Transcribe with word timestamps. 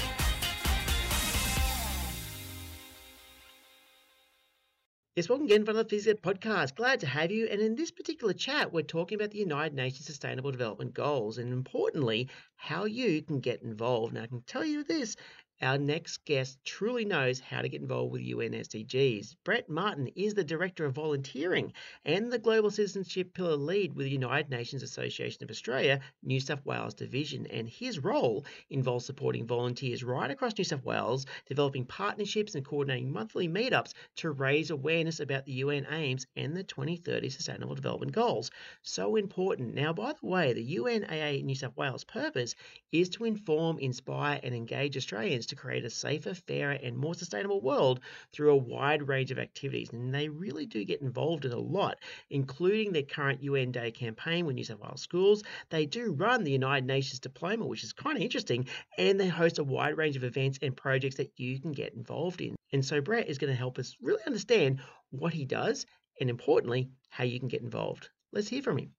Yes, 5.18 5.28
welcome 5.28 5.46
again 5.46 5.66
for 5.66 5.74
the 5.74 5.84
Fizzics 5.84 6.08
Ed 6.08 6.22
Podcast. 6.22 6.76
Glad 6.76 7.02
to 7.02 7.08
have 7.08 7.30
you. 7.30 7.50
And 7.52 7.60
in 7.60 7.76
this 7.76 7.92
particular 7.92 8.34
chat, 8.34 8.72
we're 8.72 8.84
talking 8.84 9.18
about 9.18 9.32
the 9.32 9.40
United 9.40 9.76
Nations 9.76 10.06
Sustainable 10.06 10.52
Development 10.52 10.94
Goals 10.94 11.40
and 11.40 11.52
importantly, 11.52 12.30
how 12.56 12.86
you 12.86 13.22
can 13.22 13.42
get 13.42 13.62
involved. 13.62 14.14
Now, 14.14 14.24
I 14.24 14.28
can 14.28 14.44
tell 14.48 14.64
you 14.64 14.86
this 14.86 15.18
our 15.64 15.78
next 15.78 16.26
guest 16.26 16.60
truly 16.66 17.06
knows 17.06 17.40
how 17.40 17.62
to 17.62 17.70
get 17.70 17.82
involved 17.82 18.12
with 18.12 18.22
UN 18.22 18.52
SDGs. 18.52 19.38
Brett 19.46 19.70
Martin 19.70 20.10
is 20.16 20.34
the 20.34 20.44
Director 20.44 20.86
of 20.86 20.94
Volunteering 20.94 21.72
and 22.04 22.30
the 22.30 22.38
Global 22.38 22.70
Citizenship 22.70 23.34
Pillar 23.34 23.56
Lead 23.56 23.96
with 23.96 24.06
the 24.06 24.12
United 24.12 24.50
Nations 24.50 24.84
Association 24.84 25.42
of 25.42 25.50
Australia, 25.50 26.02
New 26.22 26.42
South 26.42 26.66
Wales 26.66 26.94
Division. 26.94 27.48
And 27.48 27.70
his 27.70 28.00
role 28.00 28.46
involves 28.70 29.06
supporting 29.06 29.48
volunteers 29.48 30.04
right 30.04 30.30
across 30.30 30.58
New 30.58 30.66
South 30.66 30.84
Wales, 30.84 31.26
developing 31.48 31.86
partnerships 31.86 32.56
and 32.56 32.66
coordinating 32.66 33.14
monthly 33.14 33.48
meetups 33.48 33.94
to 34.18 34.32
raise 34.32 34.70
awareness 34.70 35.22
about 35.22 35.46
the 35.46 35.54
UN 35.54 35.88
aims 35.90 36.28
and 36.36 36.58
the 36.58 36.64
2030 36.64 37.30
Sustainable 37.30 37.76
Development 37.76 38.12
Goals. 38.12 38.52
So 38.82 39.16
important. 39.16 39.76
Now, 39.76 39.94
by 39.94 40.12
the 40.12 40.28
way, 40.28 40.52
the 40.52 40.76
UNAA 40.76 41.42
New 41.42 41.56
South 41.56 41.78
Wales 41.78 42.04
purpose 42.04 42.54
is 42.92 43.08
to 43.10 43.24
inform, 43.24 43.80
inspire, 43.80 44.42
and 44.44 44.54
engage 44.54 44.98
Australians 44.98 45.53
to 45.54 45.62
create 45.62 45.86
a 45.86 45.90
safer, 45.90 46.34
fairer, 46.34 46.78
and 46.84 46.98
more 46.98 47.14
sustainable 47.14 47.62
world 47.62 48.00
through 48.32 48.52
a 48.52 48.58
wide 48.58 49.08
range 49.08 49.32
of 49.32 49.40
activities. 49.40 49.92
And 49.92 50.14
they 50.14 50.30
really 50.30 50.66
do 50.66 50.84
get 50.84 51.02
involved 51.02 51.46
in 51.46 51.52
a 51.52 51.58
lot, 51.58 51.98
including 52.30 52.92
their 52.92 53.04
current 53.04 53.44
UN 53.44 53.72
Day 53.72 53.92
campaign 53.92 54.46
with 54.46 54.56
New 54.56 54.64
South 54.64 54.80
Wales 54.80 55.02
schools. 55.02 55.44
They 55.70 55.86
do 55.86 56.14
run 56.14 56.44
the 56.44 56.52
United 56.52 56.86
Nations 56.86 57.20
Diploma, 57.20 57.66
which 57.66 57.84
is 57.84 57.94
kind 57.94 58.18
of 58.18 58.24
interesting, 58.24 58.68
and 58.98 59.20
they 59.20 59.28
host 59.28 59.60
a 59.60 59.64
wide 59.64 59.98
range 59.98 60.16
of 60.16 60.24
events 60.24 60.60
and 60.62 60.76
projects 60.76 61.16
that 61.18 61.32
you 61.38 61.60
can 61.60 61.72
get 61.72 61.94
involved 61.94 62.42
in. 62.42 62.56
And 62.72 62.84
so 62.84 63.02
Brett 63.02 63.28
is 63.28 63.38
going 63.38 63.52
to 63.52 63.58
help 63.58 63.78
us 63.78 63.96
really 64.02 64.24
understand 64.26 64.80
what 65.12 65.34
he 65.34 65.46
does 65.46 65.86
and 66.20 66.30
importantly, 66.30 66.90
how 67.10 67.24
you 67.24 67.40
can 67.40 67.48
get 67.48 67.62
involved. 67.62 68.10
Let's 68.32 68.48
hear 68.48 68.62
from 68.62 68.78
him. 68.78 68.92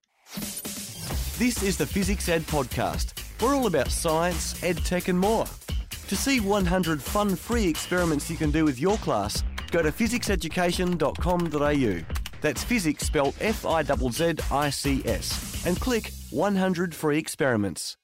This 1.37 1.63
is 1.63 1.77
the 1.77 1.85
Fizzics 1.85 2.29
Ed 2.29 2.43
Podcast. 2.43 3.21
We're 3.43 3.55
all 3.55 3.67
about 3.67 3.91
science, 3.91 4.63
ed 4.63 4.79
tech, 4.79 5.09
and 5.09 5.19
more. 5.19 5.47
To 6.09 6.17
see 6.17 6.41
100 6.41 7.03
fun 7.03 7.35
free 7.35 7.67
experiments 7.67 8.31
you 8.31 8.37
can 8.37 8.51
do 8.51 8.65
with 8.65 8.79
your 8.79 8.99
class, 8.99 9.43
go 9.71 9.81
to 9.83 9.91
fizzicseducation.com.au. 9.91 12.17
That's 12.43 12.63
physics 12.63 13.07
spelled 13.07 13.35
F 13.41 13.65
I 13.65 13.83
Z 13.83 13.95
Z 14.11 14.35
I 14.51 14.69
C 14.69 15.01
S. 15.07 15.65
And 15.67 15.81
click 15.81 16.13
100 16.31 16.95
free 16.95 17.17
experiments. 17.19 17.97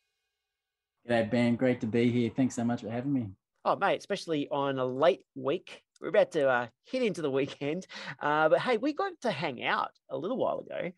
G'day, 1.09 1.31
Ben. 1.31 1.57
Great 1.57 1.81
to 1.83 1.87
be 1.87 2.11
here. 2.11 2.31
Thanks 2.35 2.55
so 2.55 2.65
much 2.65 2.81
for 2.81 2.89
having 2.91 3.13
me. 3.13 3.27
Oh, 3.67 3.77
mate, 3.77 3.99
especially 3.99 4.49
on 4.51 4.79
a 4.79 4.87
late 4.87 5.27
week. 5.35 5.83
We're 6.01 6.09
about 6.09 6.33
to 6.33 6.49
uh, 6.49 6.67
hit 6.85 7.03
into 7.03 7.21
the 7.21 7.31
weekend. 7.41 7.87
Uh, 8.19 8.49
but 8.49 8.61
hey, 8.61 8.79
we 8.79 8.95
got 8.95 9.13
to 9.23 9.31
hang 9.31 9.63
out 9.63 9.91
a 10.09 10.17
little 10.17 10.39
while 10.39 10.61
ago 10.61 10.91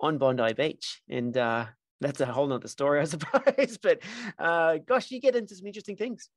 on 0.00 0.18
Bondi 0.18 0.54
Beach. 0.54 1.00
And 1.08 1.36
uh, 1.36 1.66
that's 2.00 2.20
a 2.20 2.26
whole 2.26 2.48
nother 2.48 2.66
story, 2.66 3.00
I 3.00 3.04
suppose. 3.04 3.78
but 3.80 4.00
uh, 4.40 4.78
gosh, 4.78 5.12
you 5.12 5.20
get 5.20 5.36
into 5.36 5.54
some 5.54 5.68
interesting 5.68 5.94
things. 5.96 6.28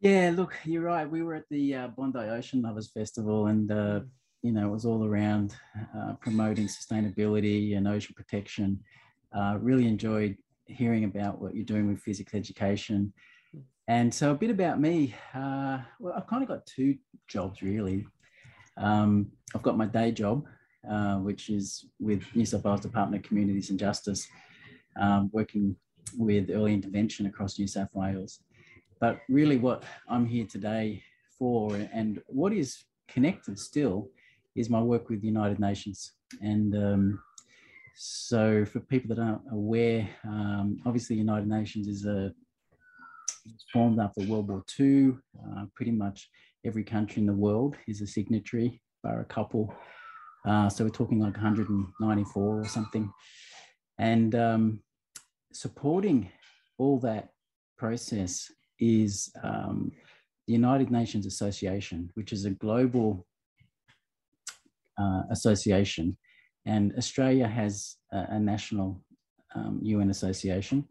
Yeah, 0.00 0.32
look, 0.34 0.54
you're 0.64 0.82
right. 0.82 1.10
We 1.10 1.22
were 1.22 1.34
at 1.34 1.48
the 1.50 1.74
uh, 1.74 1.88
Bondi 1.88 2.20
Ocean 2.20 2.62
Lovers 2.62 2.88
Festival, 2.88 3.46
and 3.46 3.70
uh, 3.72 3.74
mm. 3.74 4.06
you 4.42 4.52
know 4.52 4.68
it 4.68 4.70
was 4.70 4.84
all 4.84 5.04
around 5.04 5.56
uh, 5.96 6.12
promoting 6.20 6.68
sustainability 6.68 7.76
and 7.76 7.88
ocean 7.88 8.14
protection. 8.16 8.78
Uh, 9.36 9.58
really 9.60 9.88
enjoyed 9.88 10.36
hearing 10.66 11.02
about 11.02 11.40
what 11.40 11.54
you're 11.54 11.64
doing 11.64 11.88
with 11.88 12.00
physics 12.00 12.32
education, 12.32 13.12
and 13.88 14.14
so 14.14 14.30
a 14.30 14.34
bit 14.36 14.50
about 14.50 14.80
me. 14.80 15.16
Uh, 15.34 15.78
well, 15.98 16.14
I've 16.16 16.28
kind 16.28 16.44
of 16.44 16.48
got 16.48 16.64
two 16.64 16.96
jobs 17.26 17.60
really. 17.60 18.06
Um, 18.76 19.32
I've 19.52 19.62
got 19.62 19.76
my 19.76 19.86
day 19.86 20.12
job, 20.12 20.44
uh, 20.88 21.16
which 21.16 21.50
is 21.50 21.86
with 21.98 22.22
New 22.36 22.46
South 22.46 22.62
Wales 22.62 22.82
Department 22.82 23.24
of 23.24 23.28
Communities 23.28 23.70
and 23.70 23.80
Justice, 23.80 24.28
um, 25.00 25.28
working 25.32 25.74
with 26.16 26.50
early 26.50 26.72
intervention 26.72 27.26
across 27.26 27.58
New 27.58 27.66
South 27.66 27.88
Wales. 27.94 28.38
But 29.00 29.20
really, 29.28 29.58
what 29.58 29.84
I'm 30.08 30.26
here 30.26 30.46
today 30.46 31.02
for 31.38 31.74
and 31.92 32.20
what 32.26 32.52
is 32.52 32.84
connected 33.08 33.58
still 33.58 34.10
is 34.56 34.68
my 34.68 34.80
work 34.80 35.08
with 35.08 35.20
the 35.20 35.28
United 35.28 35.60
Nations. 35.60 36.12
And 36.42 36.76
um, 36.76 37.22
so, 37.94 38.64
for 38.64 38.80
people 38.80 39.14
that 39.14 39.22
aren't 39.22 39.42
aware, 39.52 40.08
um, 40.24 40.78
obviously, 40.84 41.16
the 41.16 41.20
United 41.20 41.48
Nations 41.48 41.88
is 41.88 42.04
a 42.06 42.32
formed 43.72 43.98
after 43.98 44.22
World 44.26 44.48
War 44.48 44.64
II. 44.78 45.16
Uh, 45.38 45.64
pretty 45.74 45.92
much 45.92 46.28
every 46.64 46.84
country 46.84 47.20
in 47.20 47.26
the 47.26 47.32
world 47.32 47.76
is 47.86 48.00
a 48.00 48.06
signatory, 48.06 48.80
bar 49.02 49.20
a 49.20 49.24
couple. 49.24 49.72
Uh, 50.46 50.68
so 50.68 50.84
we're 50.84 50.90
talking 50.90 51.20
like 51.20 51.34
194 51.34 52.60
or 52.60 52.64
something. 52.66 53.12
And 53.98 54.34
um, 54.34 54.80
supporting 55.52 56.30
all 56.78 56.98
that 57.00 57.30
process 57.76 58.50
is 58.78 59.30
um, 59.42 59.92
the 60.46 60.52
United 60.52 60.90
Nations 60.90 61.26
Association, 61.26 62.10
which 62.14 62.32
is 62.32 62.44
a 62.44 62.50
global 62.50 63.26
uh, 64.98 65.22
association. 65.30 66.16
And 66.66 66.94
Australia 66.96 67.46
has 67.46 67.96
a, 68.12 68.26
a 68.30 68.38
national 68.38 69.02
um, 69.54 69.80
UN 69.82 70.10
association. 70.10 70.86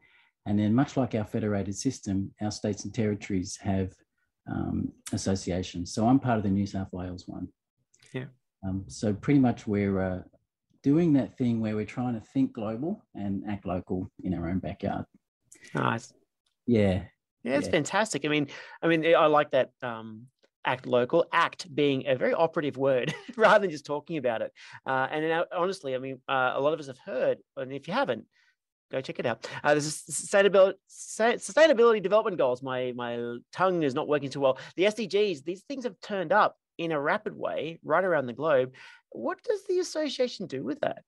And 0.45 0.57
then, 0.57 0.73
much 0.73 0.95
like 0.95 1.13
our 1.13 1.25
federated 1.25 1.75
system, 1.75 2.31
our 2.41 2.51
states 2.51 2.85
and 2.85 2.93
territories 2.93 3.57
have 3.61 3.91
um, 4.49 4.91
associations. 5.11 5.93
So 5.93 6.07
I'm 6.07 6.19
part 6.19 6.37
of 6.37 6.43
the 6.43 6.49
New 6.49 6.65
South 6.65 6.87
Wales 6.93 7.27
one. 7.27 7.49
Yeah. 8.13 8.25
Um, 8.65 8.85
so 8.87 9.13
pretty 9.13 9.39
much 9.39 9.67
we're 9.67 9.99
uh, 9.99 10.21
doing 10.83 11.13
that 11.13 11.37
thing 11.37 11.59
where 11.59 11.75
we're 11.75 11.85
trying 11.85 12.13
to 12.13 12.25
think 12.33 12.53
global 12.53 13.05
and 13.13 13.43
act 13.49 13.65
local 13.65 14.09
in 14.23 14.33
our 14.33 14.49
own 14.49 14.59
backyard. 14.59 15.05
Nice. 15.73 16.13
Yeah, 16.65 17.03
yeah, 17.47 17.57
it's 17.57 17.67
yeah. 17.67 17.71
fantastic. 17.71 18.25
I 18.25 18.29
mean, 18.29 18.47
I 18.81 18.87
mean, 18.87 19.05
I 19.15 19.25
like 19.27 19.51
that 19.51 19.71
um, 19.81 20.27
act 20.65 20.85
local. 20.85 21.25
Act 21.31 21.73
being 21.73 22.07
a 22.07 22.15
very 22.15 22.33
operative 22.33 22.77
word 22.77 23.13
rather 23.35 23.61
than 23.61 23.71
just 23.71 23.85
talking 23.85 24.17
about 24.17 24.41
it. 24.41 24.51
Uh, 24.85 25.07
and 25.11 25.27
now, 25.27 25.45
honestly, 25.55 25.95
I 25.95 25.97
mean, 25.97 26.19
uh, 26.27 26.53
a 26.55 26.61
lot 26.61 26.73
of 26.73 26.79
us 26.79 26.87
have 26.87 26.99
heard, 26.99 27.39
and 27.55 27.71
if 27.71 27.87
you 27.87 27.93
haven't, 27.93 28.25
go 28.91 29.01
check 29.01 29.19
it 29.19 29.25
out. 29.25 29.47
Uh, 29.63 29.73
this 29.73 29.85
is 29.85 30.03
sustainability 30.09 30.73
sustainability 30.89 32.01
development 32.01 32.37
goals. 32.37 32.61
My 32.61 32.93
my 32.95 33.37
tongue 33.51 33.83
is 33.83 33.95
not 33.95 34.07
working 34.07 34.29
too 34.29 34.41
well. 34.41 34.57
The 34.75 34.83
SDGs. 34.83 35.43
These 35.43 35.63
things 35.63 35.83
have 35.85 35.99
turned 36.01 36.31
up 36.31 36.57
in 36.77 36.91
a 36.91 36.99
rapid 36.99 37.35
way 37.35 37.79
right 37.83 38.03
around 38.03 38.27
the 38.27 38.33
globe. 38.33 38.73
What 39.09 39.41
does 39.43 39.63
the 39.67 39.79
association 39.79 40.47
do 40.47 40.63
with 40.63 40.79
that? 40.81 41.03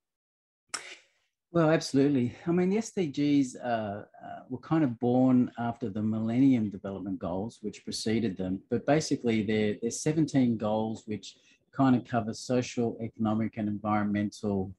Well, 1.52 1.72
absolutely. 1.72 2.36
I 2.46 2.52
mean, 2.52 2.70
the 2.70 2.78
SDGs 2.78 3.56
uh, 3.64 3.68
uh, 3.68 4.04
were 4.50 4.60
kind 4.60 4.84
of 4.84 5.00
born 5.00 5.52
after 5.58 5.90
the 5.90 6.04
Millennium 6.04 6.70
Development 6.70 7.18
Goals, 7.18 7.58
which 7.64 7.84
preceded 7.84 8.38
them. 8.38 8.62
But 8.70 8.86
basically, 8.86 9.42
they're, 9.42 9.76
they're 9.82 9.90
17 9.90 10.58
goals 10.58 11.04
which 11.08 11.38
kind 11.72 11.96
of 11.96 12.06
cover 12.06 12.36
social, 12.36 12.98
economic, 13.02 13.58
and 13.58 13.68
environmental 13.68 14.76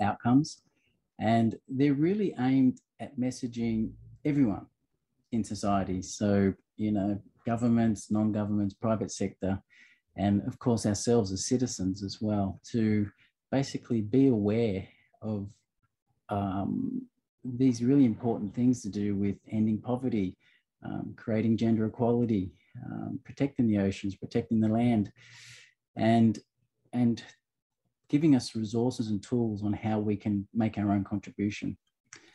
outcomes. 0.00 0.62
And 1.20 1.56
they're 1.68 1.94
really 1.94 2.34
aimed 2.36 2.80
at 2.98 3.16
messaging 3.16 3.92
everyone 4.24 4.66
in 5.30 5.44
society. 5.44 6.02
So, 6.02 6.52
you 6.78 6.90
know, 6.90 7.22
governments, 7.46 8.10
non 8.10 8.32
governments, 8.32 8.74
private 8.74 9.12
sector, 9.12 9.62
and 10.16 10.42
of 10.48 10.58
course, 10.58 10.84
ourselves 10.84 11.30
as 11.30 11.46
citizens 11.46 12.02
as 12.02 12.20
well, 12.20 12.60
to 12.72 13.08
basically 13.52 14.00
be 14.00 14.26
aware 14.26 14.88
of 15.20 15.46
um, 16.32 17.02
these 17.44 17.82
really 17.82 18.04
important 18.04 18.54
things 18.54 18.82
to 18.82 18.88
do 18.88 19.14
with 19.16 19.36
ending 19.50 19.78
poverty, 19.78 20.36
um, 20.84 21.14
creating 21.16 21.56
gender 21.56 21.86
equality, 21.86 22.52
um, 22.84 23.20
protecting 23.24 23.66
the 23.68 23.78
oceans, 23.78 24.14
protecting 24.16 24.60
the 24.60 24.68
land, 24.68 25.12
and 25.96 26.38
and 26.92 27.22
giving 28.08 28.34
us 28.34 28.54
resources 28.54 29.08
and 29.08 29.22
tools 29.22 29.62
on 29.62 29.72
how 29.72 29.98
we 29.98 30.16
can 30.16 30.46
make 30.54 30.76
our 30.78 30.90
own 30.92 31.04
contribution. 31.04 31.76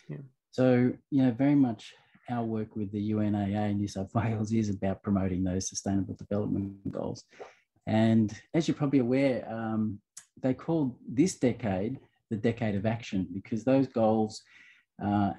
Yeah. 0.09 0.17
So, 0.51 0.91
you 1.11 1.23
know, 1.23 1.31
very 1.31 1.53
much 1.53 1.93
our 2.29 2.43
work 2.43 2.75
with 2.75 2.91
the 2.91 3.11
UNAA 3.11 3.69
in 3.71 3.77
New 3.77 3.87
South 3.87 4.13
Wales 4.15 4.51
is 4.51 4.69
about 4.69 5.03
promoting 5.03 5.43
those 5.43 5.69
sustainable 5.69 6.15
development 6.15 6.91
goals. 6.91 7.23
And 7.85 8.33
as 8.55 8.67
you're 8.67 8.75
probably 8.75 8.99
aware, 8.99 9.47
um, 9.47 9.99
they 10.41 10.55
called 10.55 10.95
this 11.07 11.35
decade 11.35 11.99
the 12.29 12.35
decade 12.35 12.75
of 12.75 12.85
action 12.85 13.27
because 13.33 13.63
those 13.63 13.87
goals 13.87 14.41
uh, 15.03 15.31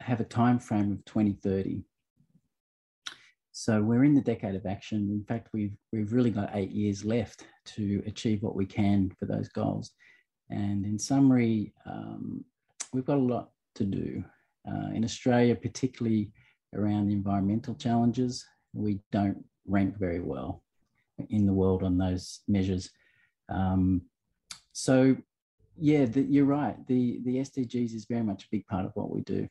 have 0.00 0.20
a 0.20 0.24
time 0.24 0.58
frame 0.58 0.92
of 0.92 1.04
2030. 1.04 1.82
So 3.52 3.80
we're 3.82 4.04
in 4.04 4.14
the 4.14 4.20
decade 4.20 4.54
of 4.54 4.66
action. 4.66 5.10
In 5.10 5.24
fact, 5.24 5.48
we've 5.54 5.76
we've 5.92 6.12
really 6.12 6.30
got 6.30 6.50
eight 6.52 6.72
years 6.72 7.04
left 7.04 7.46
to 7.76 8.02
achieve 8.06 8.42
what 8.42 8.54
we 8.54 8.66
can 8.66 9.10
for 9.18 9.24
those 9.24 9.48
goals. 9.48 9.92
And 10.50 10.84
in 10.84 10.98
summary, 10.98 11.72
um, 11.86 12.44
we've 12.92 13.06
got 13.06 13.16
a 13.16 13.20
lot 13.20 13.50
to 13.76 13.84
do 13.84 14.22
uh, 14.68 14.90
in 14.94 15.04
Australia, 15.04 15.54
particularly 15.54 16.32
around 16.74 17.10
environmental 17.10 17.74
challenges. 17.74 18.44
We 18.74 19.00
don't 19.10 19.42
rank 19.66 19.98
very 19.98 20.20
well 20.20 20.62
in 21.30 21.46
the 21.46 21.52
world 21.52 21.82
on 21.82 21.96
those 21.96 22.40
measures. 22.46 22.90
Um, 23.48 24.02
so, 24.72 25.16
yeah, 25.78 26.04
the, 26.04 26.22
you're 26.22 26.44
right. 26.44 26.76
The 26.86 27.20
the 27.24 27.36
SDGs 27.36 27.94
is 27.94 28.06
very 28.06 28.22
much 28.22 28.44
a 28.44 28.48
big 28.50 28.66
part 28.66 28.84
of 28.84 28.92
what 28.94 29.10
we 29.10 29.22
do. 29.22 29.48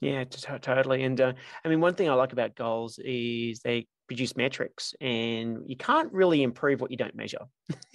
Yeah, 0.00 0.24
totally. 0.24 1.04
And 1.04 1.20
uh, 1.20 1.32
I 1.64 1.68
mean, 1.68 1.80
one 1.80 1.94
thing 1.94 2.10
I 2.10 2.14
like 2.14 2.32
about 2.32 2.54
goals 2.54 2.98
is 3.02 3.60
they 3.60 3.86
produce 4.06 4.36
metrics, 4.36 4.94
and 5.00 5.62
you 5.66 5.76
can't 5.76 6.12
really 6.12 6.42
improve 6.42 6.80
what 6.80 6.90
you 6.90 6.96
don't 6.96 7.14
measure. 7.14 7.46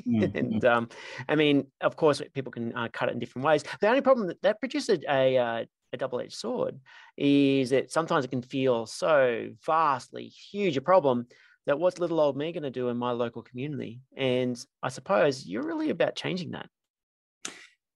Mm-hmm. 0.07 0.23
and 0.37 0.65
um, 0.65 0.89
I 1.29 1.35
mean, 1.35 1.67
of 1.81 1.95
course, 1.95 2.21
people 2.33 2.51
can 2.51 2.75
uh, 2.75 2.87
cut 2.91 3.09
it 3.09 3.13
in 3.13 3.19
different 3.19 3.45
ways. 3.45 3.63
The 3.79 3.87
only 3.87 4.01
problem 4.01 4.27
that 4.27 4.41
that 4.41 4.59
produces 4.59 4.99
a, 5.07 5.37
uh, 5.37 5.65
a 5.93 5.97
double-edged 5.97 6.33
sword 6.33 6.79
is 7.17 7.69
that 7.69 7.91
sometimes 7.91 8.25
it 8.25 8.31
can 8.31 8.41
feel 8.41 8.87
so 8.87 9.49
vastly 9.65 10.25
huge 10.25 10.77
a 10.77 10.81
problem 10.81 11.27
that 11.67 11.79
what's 11.79 11.99
little 11.99 12.19
old 12.19 12.35
me 12.35 12.51
going 12.51 12.63
to 12.63 12.71
do 12.71 12.89
in 12.89 12.97
my 12.97 13.11
local 13.11 13.43
community? 13.43 14.01
And 14.17 14.59
I 14.81 14.89
suppose 14.89 15.45
you're 15.45 15.63
really 15.63 15.91
about 15.91 16.15
changing 16.15 16.51
that. 16.51 16.67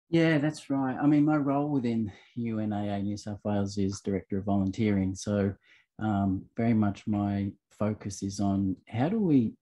Yeah, 0.10 0.38
that's 0.38 0.70
right. 0.70 0.96
I 1.02 1.08
mean, 1.08 1.26
my 1.26 1.38
role 1.38 1.70
within 1.70 2.12
UNAA 2.38 3.02
New 3.04 3.18
South 3.18 3.40
Wales 3.44 3.78
is 3.78 4.02
Director 4.02 4.38
of 4.38 4.46
Volunteering. 4.46 5.16
So, 5.16 5.54
um, 6.00 6.46
very 6.56 6.74
much 6.74 7.08
my 7.08 7.52
focus 7.72 8.22
is 8.22 8.40
on 8.40 8.76
how 8.88 9.10
do 9.10 9.20
we 9.20 9.54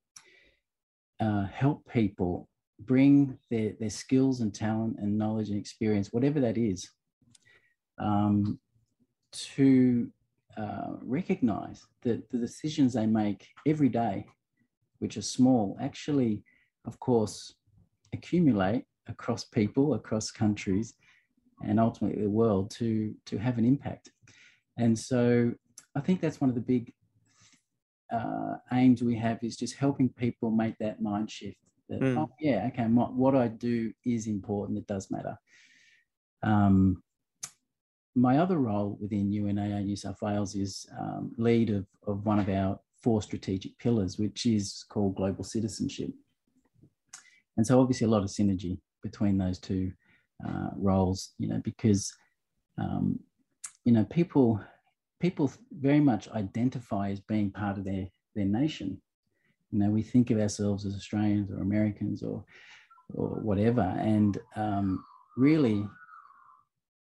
uh, 1.20 1.46
help 1.46 1.88
people 1.92 2.50
bring 2.80 3.38
their, 3.50 3.74
their 3.80 3.90
skills 3.90 4.42
and 4.42 4.54
talent 4.54 4.98
and 5.00 5.18
knowledge 5.18 5.50
and 5.50 5.60
experience, 5.60 6.12
whatever 6.12 6.42
that 6.42 6.58
is, 6.58 6.90
um, 8.00 8.60
to 9.32 10.12
uh, 10.58 10.92
recognize 11.02 11.82
that 12.02 12.30
the 12.30 12.38
decisions 12.38 12.94
they 12.94 13.06
make 13.06 13.48
every 13.66 13.90
day, 13.90 14.26
which 15.00 15.16
are 15.16 15.22
small, 15.22 15.78
actually, 15.80 16.44
of 16.86 17.00
course, 17.00 17.54
accumulate 18.12 18.86
across 19.08 19.44
people, 19.44 19.94
across 19.94 20.32
countries, 20.32 20.94
and 21.66 21.80
ultimately 21.80 22.22
the 22.22 22.30
world 22.30 22.72
to, 22.72 23.14
to 23.26 23.38
have 23.38 23.58
an 23.58 23.66
impact. 23.66 24.12
And 24.78 24.98
so 24.98 25.52
I 25.96 26.00
think 26.02 26.22
that's 26.22 26.42
one 26.42 26.50
of 26.50 26.56
the 26.56 26.62
big 26.62 26.94
uh, 28.12 28.56
aims 28.72 29.02
we 29.04 29.16
have 29.16 29.44
is 29.44 29.56
just 29.56 29.76
helping 29.76 30.10
people 30.10 30.52
make 30.52 30.78
that 30.80 31.02
mind 31.02 31.30
shift 31.32 31.58
that, 31.90 32.02
mm. 32.02 32.18
oh, 32.18 32.30
yeah, 32.40 32.68
okay, 32.68 32.84
what, 32.86 33.14
what 33.14 33.36
I 33.36 33.48
do 33.48 33.92
is 34.06 34.28
important, 34.28 34.78
it 34.78 34.88
does 34.88 35.12
matter. 35.12 35.38
Um, 36.42 37.02
my 38.16 38.38
other 38.38 38.58
role 38.58 38.98
within 39.02 39.32
UNAA 39.32 39.84
New 39.86 39.96
South 39.96 40.22
Wales 40.22 40.56
is 40.56 40.86
um, 41.00 41.32
lead 41.38 41.70
of, 41.72 41.88
of 42.06 42.26
one 42.26 42.40
of 42.40 42.50
our 42.50 42.80
four 43.02 43.22
strategic 43.22 43.78
pillars, 43.80 44.20
which 44.20 44.46
is 44.46 44.86
called 44.90 45.16
global 45.16 45.44
citizenship. 45.44 46.12
And 47.58 47.66
so 47.66 47.80
obviously 47.80 48.06
a 48.06 48.10
lot 48.10 48.24
of 48.24 48.30
synergy 48.30 48.80
between 49.04 49.38
those 49.38 49.60
two 49.60 49.92
uh, 50.48 50.70
roles, 50.76 51.34
you 51.38 51.48
know, 51.48 51.62
because 51.64 52.12
um, 52.80 53.20
you 53.86 53.92
know 53.92 54.06
people 54.06 54.60
people 55.20 55.52
very 55.72 56.00
much 56.00 56.28
identify 56.32 57.10
as 57.10 57.20
being 57.20 57.52
part 57.52 57.78
of 57.78 57.84
their 57.84 58.08
their 58.36 58.46
nation. 58.46 59.00
You 59.72 59.80
know, 59.80 59.90
we 59.90 60.04
think 60.04 60.30
of 60.30 60.40
ourselves 60.40 60.86
as 60.86 60.96
Australians 60.96 61.52
or 61.52 61.62
Americans 61.62 62.24
or 62.24 62.44
or 63.14 63.28
whatever, 63.42 63.82
and 63.82 64.38
um, 64.56 65.04
really, 65.38 65.86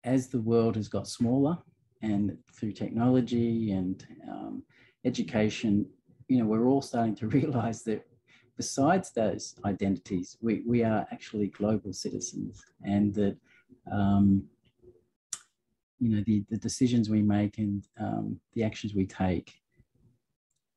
as 0.04 0.28
the 0.28 0.40
world 0.40 0.76
has 0.76 0.88
got 0.88 1.08
smaller, 1.08 1.56
and 2.02 2.36
through 2.52 2.72
technology 2.72 3.72
and 3.72 4.06
um, 4.28 4.62
education, 5.04 5.86
you 6.28 6.38
know, 6.38 6.44
we're 6.44 6.66
all 6.66 6.82
starting 6.82 7.14
to 7.16 7.26
realize 7.38 7.82
that 7.84 8.06
besides 8.56 9.10
those 9.10 9.54
identities, 9.64 10.36
we, 10.40 10.62
we 10.66 10.82
are 10.82 11.06
actually 11.12 11.48
global 11.48 11.92
citizens 11.92 12.64
and 12.82 13.14
that, 13.14 13.36
um, 13.90 14.44
you 15.98 16.14
know, 16.14 16.22
the, 16.26 16.44
the 16.50 16.58
decisions 16.58 17.08
we 17.08 17.22
make 17.22 17.58
and 17.58 17.84
um, 17.98 18.38
the 18.54 18.62
actions 18.62 18.94
we 18.94 19.06
take 19.06 19.52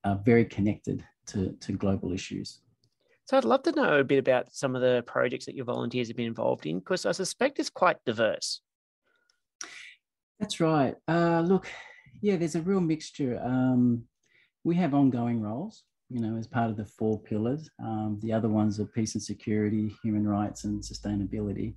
are 0.03 0.19
very 0.23 0.45
connected 0.45 1.03
to, 1.27 1.51
to 1.59 1.73
global 1.73 2.13
issues. 2.13 2.61
So 3.25 3.35
I'd 3.35 3.43
love 3.43 3.63
to 3.63 3.73
know 3.73 3.99
a 3.99 4.03
bit 4.05 4.19
about 4.19 4.53
some 4.53 4.73
of 4.75 4.81
the 4.81 5.03
projects 5.05 5.45
that 5.45 5.55
your 5.55 5.65
volunteers 5.65 6.07
have 6.07 6.15
been 6.15 6.27
involved 6.27 6.65
in, 6.65 6.79
because 6.79 7.05
I 7.05 7.11
suspect 7.11 7.59
it's 7.59 7.69
quite 7.69 7.97
diverse. 8.05 8.61
That's 10.39 10.61
right. 10.61 10.95
Uh, 11.07 11.41
look, 11.41 11.67
yeah, 12.21 12.37
there's 12.37 12.55
a 12.55 12.61
real 12.61 12.79
mixture. 12.79 13.41
Um, 13.43 14.03
we 14.63 14.75
have 14.75 14.93
ongoing 14.93 15.41
roles 15.41 15.83
you 16.09 16.21
know, 16.21 16.37
as 16.37 16.47
part 16.47 16.69
of 16.69 16.77
the 16.77 16.85
four 16.85 17.19
pillars. 17.19 17.69
Um, 17.79 18.19
the 18.21 18.33
other 18.33 18.49
ones 18.49 18.79
are 18.79 18.85
peace 18.85 19.15
and 19.15 19.23
security, 19.23 19.93
human 20.01 20.27
rights, 20.27 20.63
and 20.63 20.81
sustainability. 20.81 21.75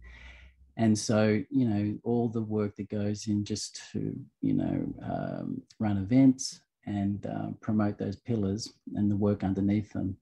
And 0.77 0.97
so, 0.97 1.43
you 1.51 1.69
know, 1.69 1.99
all 2.05 2.29
the 2.29 2.43
work 2.43 2.77
that 2.77 2.89
goes 2.89 3.27
in 3.27 3.45
just 3.45 3.83
to, 3.93 4.17
you 4.41 4.55
know, 4.55 4.95
um, 5.03 5.63
run 5.79 5.99
events 5.99 6.61
and 6.87 7.27
uh, 7.27 7.49
promote 7.61 7.99
those 7.99 8.17
pillars 8.17 8.73
and 8.95 9.11
the 9.11 9.17
work 9.17 9.45
underneath 9.45 9.93
them. 9.93 10.17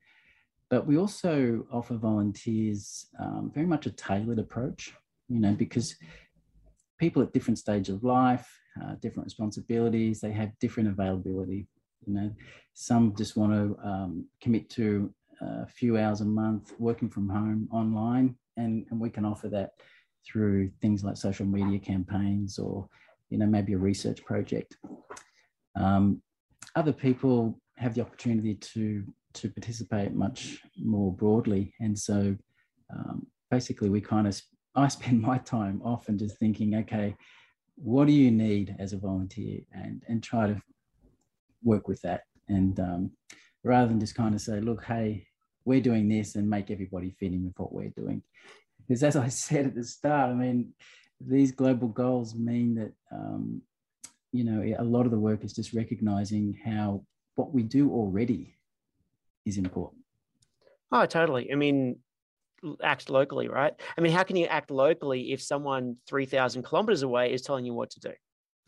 But 0.71 0.87
we 0.87 0.99
also 0.99 1.67
offer 1.73 1.95
volunteers 1.95 3.07
um, 3.19 3.51
very 3.55 3.67
much 3.67 3.87
a 3.87 3.91
tailored 3.91 4.39
approach, 4.39 4.93
you 5.29 5.39
know, 5.39 5.53
because 5.53 5.95
people 6.99 7.23
at 7.23 7.33
different 7.33 7.59
stages 7.59 7.95
of 7.95 8.05
life, 8.05 8.49
uh, 8.83 8.95
different 9.01 9.27
responsibilities, 9.27 10.21
they 10.21 10.33
have 10.33 10.59
different 10.59 10.89
availability 10.89 11.69
you 12.09 12.15
know, 12.15 12.35
some 12.75 13.15
just 13.17 13.37
want 13.37 13.53
to 13.53 13.89
um, 13.89 14.27
commit 14.41 14.71
to 14.71 15.13
a 15.41 15.67
few 15.67 15.99
hours 15.99 16.21
a 16.21 16.25
month 16.25 16.73
working 16.79 17.09
from 17.09 17.29
home 17.29 17.69
online, 17.71 18.35
and, 18.57 18.87
and 18.91 18.99
we 18.99 19.11
can 19.11 19.25
offer 19.25 19.49
that 19.49 19.73
through 20.27 20.71
things 20.81 21.05
like 21.05 21.17
social 21.17 21.47
media 21.47 21.79
campaigns 21.79 22.59
or, 22.59 22.89
you 23.31 23.39
know, 23.39 23.47
maybe 23.47 23.75
a 23.75 23.79
research 23.79 24.25
project. 24.25 24.77
Um, 25.77 26.23
other 26.75 26.93
people 26.93 27.59
have 27.77 27.95
the 27.95 28.01
opportunity 28.01 28.55
to 28.55 29.05
to 29.35 29.51
participate 29.51 30.13
much 30.13 30.59
more 30.79 31.13
broadly, 31.13 31.73
and 31.81 31.97
so 31.97 32.35
um, 32.93 33.27
basically 33.51 33.89
we 33.89 34.01
kind 34.01 34.27
of 34.27 34.41
I 34.75 34.89
spend 34.99 35.21
my 35.21 35.39
time 35.39 35.81
often 35.85 36.19
just 36.19 36.39
thinking, 36.39 36.75
okay, 36.77 37.15
what 37.77 38.07
do 38.07 38.13
you 38.13 38.31
need 38.31 38.75
as 38.79 38.93
a 38.93 38.99
volunteer, 38.99 39.61
and 39.73 40.03
and 40.09 40.23
try 40.23 40.49
to 40.49 40.61
work 41.63 41.89
with 41.89 42.01
that. 42.03 42.23
And 42.49 42.79
um, 42.81 43.11
rather 43.65 43.89
than 43.89 44.01
just 44.01 44.15
kind 44.15 44.35
of 44.35 44.41
say, 44.41 44.61
look, 44.61 44.85
hey, 44.85 45.27
we're 45.65 45.81
doing 45.81 46.09
this 46.09 46.35
and 46.35 46.49
make 46.49 46.71
everybody 46.71 47.15
fit 47.19 47.33
in 47.33 47.45
with 47.45 47.59
what 47.59 47.73
we're 47.73 47.91
doing. 47.91 48.23
Because 48.81 49.03
as 49.03 49.17
I 49.17 49.29
said 49.29 49.67
at 49.67 49.75
the 49.75 49.85
start, 49.85 50.31
I 50.31 50.35
mean, 50.35 50.73
these 51.21 51.53
global 51.53 51.89
goals 51.89 52.35
mean 52.35 52.75
that, 52.77 52.93
um, 53.13 53.63
you 54.33 54.45
know, 54.45 54.63
a 54.79 54.85
lot 54.85 55.05
of 55.05 55.11
the 55.11 55.19
work 55.19 55.45
is 55.45 55.53
just 55.53 55.75
recognizing 55.75 56.59
how 56.65 57.05
what 57.35 57.53
we 57.53 57.63
do 57.63 57.91
already 57.91 58.57
is 59.45 59.59
important. 59.59 60.03
Oh, 60.91 61.07
totally. 61.07 61.53
I 61.53 61.55
mean, 61.55 61.99
act 62.83 63.11
locally, 63.11 63.49
right? 63.49 63.73
I 63.97 64.01
mean, 64.01 64.13
how 64.13 64.23
can 64.23 64.37
you 64.37 64.47
act 64.47 64.71
locally 64.71 65.33
if 65.33 65.43
someone 65.43 65.97
3,000 66.09 66.63
kilometers 66.63 67.03
away 67.03 67.33
is 67.33 67.43
telling 67.43 67.65
you 67.65 67.75
what 67.75 67.91
to 67.91 68.01
do? 68.01 68.13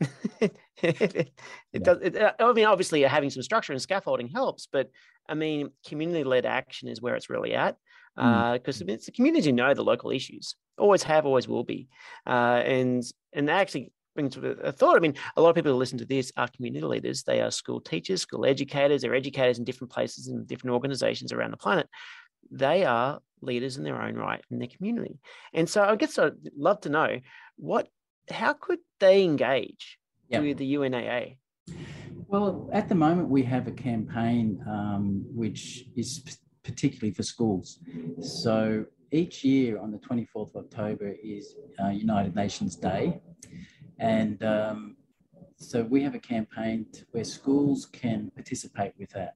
it, 0.81 1.31
yeah. 1.71 1.79
does. 1.79 1.99
It, 2.01 2.17
uh, 2.17 2.33
I 2.39 2.53
mean, 2.53 2.65
obviously, 2.65 3.01
having 3.03 3.29
some 3.29 3.43
structure 3.43 3.73
and 3.73 3.81
scaffolding 3.81 4.29
helps, 4.29 4.67
but 4.71 4.89
I 5.29 5.35
mean, 5.35 5.71
community-led 5.87 6.45
action 6.45 6.87
is 6.87 7.01
where 7.01 7.15
it's 7.15 7.29
really 7.29 7.53
at 7.53 7.77
because 8.15 8.81
mm. 8.81 8.89
uh, 8.89 8.93
it's 8.93 9.05
the 9.05 9.11
community 9.11 9.51
know 9.51 9.73
the 9.73 9.83
local 9.83 10.11
issues, 10.11 10.55
always 10.77 11.03
have, 11.03 11.25
always 11.25 11.47
will 11.47 11.63
be, 11.63 11.87
uh, 12.27 12.61
and 12.65 13.03
and 13.33 13.49
actually 13.49 13.91
brings 14.15 14.35
a 14.35 14.71
thought. 14.73 14.97
I 14.97 14.99
mean, 14.99 15.15
a 15.37 15.41
lot 15.41 15.49
of 15.49 15.55
people 15.55 15.71
who 15.71 15.77
listen 15.77 15.97
to 15.99 16.05
this 16.05 16.31
are 16.35 16.49
community 16.49 16.85
leaders. 16.85 17.23
They 17.23 17.41
are 17.41 17.51
school 17.51 17.79
teachers, 17.79 18.21
school 18.21 18.45
educators. 18.45 19.01
They're 19.01 19.15
educators 19.15 19.59
in 19.59 19.63
different 19.63 19.91
places 19.91 20.27
and 20.27 20.45
different 20.45 20.73
organizations 20.73 21.31
around 21.31 21.51
the 21.51 21.57
planet. 21.57 21.87
They 22.51 22.83
are 22.83 23.21
leaders 23.41 23.77
in 23.77 23.83
their 23.83 24.01
own 24.01 24.15
right 24.15 24.43
in 24.51 24.59
their 24.59 24.67
community, 24.67 25.19
and 25.53 25.69
so 25.69 25.83
I 25.83 25.95
guess 25.95 26.17
I'd 26.19 26.33
love 26.57 26.81
to 26.81 26.89
know 26.89 27.19
what 27.57 27.87
how 28.29 28.53
could 28.53 28.79
they 28.99 29.23
engage 29.23 29.97
yep. 30.29 30.43
with 30.43 30.57
the 30.57 30.73
UNAA? 30.75 31.37
Well, 32.27 32.69
at 32.71 32.87
the 32.87 32.95
moment, 32.95 33.29
we 33.29 33.43
have 33.43 33.67
a 33.67 33.71
campaign 33.71 34.63
um, 34.67 35.25
which 35.33 35.85
is 35.95 36.23
particularly 36.63 37.13
for 37.13 37.23
schools. 37.23 37.79
So 38.21 38.85
each 39.11 39.43
year 39.43 39.79
on 39.79 39.91
the 39.91 39.97
24th 39.97 40.55
of 40.55 40.65
October 40.65 41.13
is 41.23 41.55
uh, 41.83 41.89
United 41.89 42.35
Nations 42.35 42.75
Day. 42.75 43.19
And 43.99 44.41
um, 44.43 44.95
so 45.57 45.83
we 45.83 46.01
have 46.03 46.15
a 46.15 46.19
campaign 46.19 46.87
where 47.11 47.23
schools 47.23 47.85
can 47.85 48.31
participate 48.33 48.93
with 48.97 49.09
that. 49.11 49.35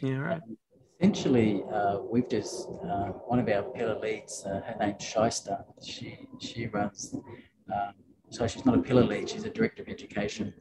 Yeah, 0.00 0.16
right. 0.16 0.42
Um, 0.42 0.56
essentially, 1.00 1.62
uh, 1.72 1.98
we've 2.10 2.28
just 2.28 2.68
uh, 2.84 3.08
one 3.28 3.38
of 3.38 3.48
our 3.48 3.62
pillar 3.62 3.98
leads. 4.00 4.44
Uh, 4.44 4.60
her 4.64 4.76
name's 4.80 5.04
Shyster. 5.04 5.58
She 5.84 6.18
she 6.40 6.66
runs. 6.66 7.14
Um, 7.72 7.94
so 8.30 8.46
she's 8.46 8.64
not 8.64 8.76
a 8.76 8.82
pillar 8.82 9.04
lead. 9.04 9.28
She's 9.28 9.44
a 9.44 9.50
director 9.50 9.82
of 9.82 9.88
education. 9.88 10.52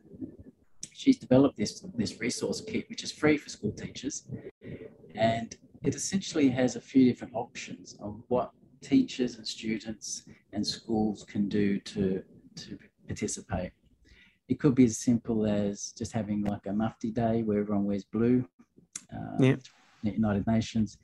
She's 0.94 1.18
developed 1.18 1.58
this 1.58 1.84
this 1.96 2.20
resource 2.20 2.62
kit, 2.62 2.90
which 2.90 3.04
is 3.04 3.12
free 3.12 3.38
for 3.38 3.50
school 3.50 3.72
teachers, 3.72 4.28
and 5.16 5.56
it 5.84 5.96
essentially 5.96 6.50
has 6.50 6.76
a 6.76 6.82
few 6.82 7.06
different 7.06 7.34
options 7.36 7.98
of 8.02 8.22
what 8.28 8.52
teachers 8.82 9.36
and 9.36 9.48
students 9.48 10.24
and 10.54 10.66
schools 10.66 11.26
can 11.28 11.50
do 11.50 11.80
to 11.80 12.24
to 12.56 12.78
participate. 13.08 13.72
It 14.48 14.60
could 14.60 14.76
be 14.76 14.86
as 14.86 14.98
simple 14.98 15.46
as 15.46 15.92
just 15.98 16.12
having 16.12 16.44
like 16.44 16.66
a 16.68 16.74
mufti 16.74 17.12
day 17.12 17.44
where 17.44 17.60
everyone 17.60 17.86
wears 17.86 18.06
blue. 18.06 18.48
Uh, 19.14 19.38
yeah. 19.40 19.56
United 20.04 20.46
Nations. 20.46 20.98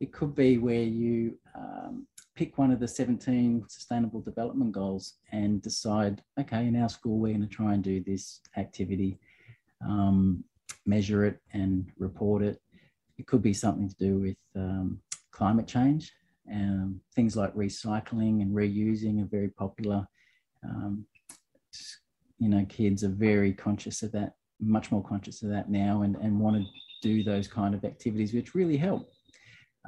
It 0.00 0.12
could 0.12 0.34
be 0.34 0.58
where 0.58 0.82
you 0.82 1.38
um, 1.54 2.06
pick 2.34 2.56
one 2.56 2.70
of 2.70 2.80
the 2.80 2.88
17 2.88 3.64
sustainable 3.68 4.22
development 4.22 4.72
goals 4.72 5.14
and 5.30 5.60
decide, 5.60 6.22
okay, 6.40 6.66
in 6.66 6.76
our 6.76 6.88
school, 6.88 7.18
we're 7.18 7.34
going 7.34 7.46
to 7.46 7.54
try 7.54 7.74
and 7.74 7.84
do 7.84 8.02
this 8.02 8.40
activity, 8.56 9.18
um, 9.86 10.42
measure 10.86 11.26
it 11.26 11.38
and 11.52 11.90
report 11.98 12.42
it. 12.42 12.58
It 13.18 13.26
could 13.26 13.42
be 13.42 13.52
something 13.52 13.90
to 13.90 13.96
do 13.96 14.18
with 14.18 14.36
um, 14.56 15.00
climate 15.32 15.66
change. 15.66 16.12
Um, 16.50 17.00
things 17.14 17.36
like 17.36 17.54
recycling 17.54 18.40
and 18.40 18.54
reusing 18.54 19.22
are 19.22 19.28
very 19.28 19.50
popular. 19.50 20.06
Um, 20.64 21.04
you 22.38 22.48
know, 22.48 22.64
kids 22.70 23.04
are 23.04 23.08
very 23.08 23.52
conscious 23.52 24.02
of 24.02 24.12
that, 24.12 24.32
much 24.60 24.90
more 24.90 25.04
conscious 25.04 25.42
of 25.42 25.50
that 25.50 25.70
now, 25.70 26.02
and, 26.02 26.16
and 26.16 26.40
want 26.40 26.56
to 26.56 26.64
do 27.02 27.22
those 27.22 27.46
kind 27.46 27.74
of 27.74 27.84
activities, 27.84 28.32
which 28.32 28.54
really 28.54 28.78
help. 28.78 29.10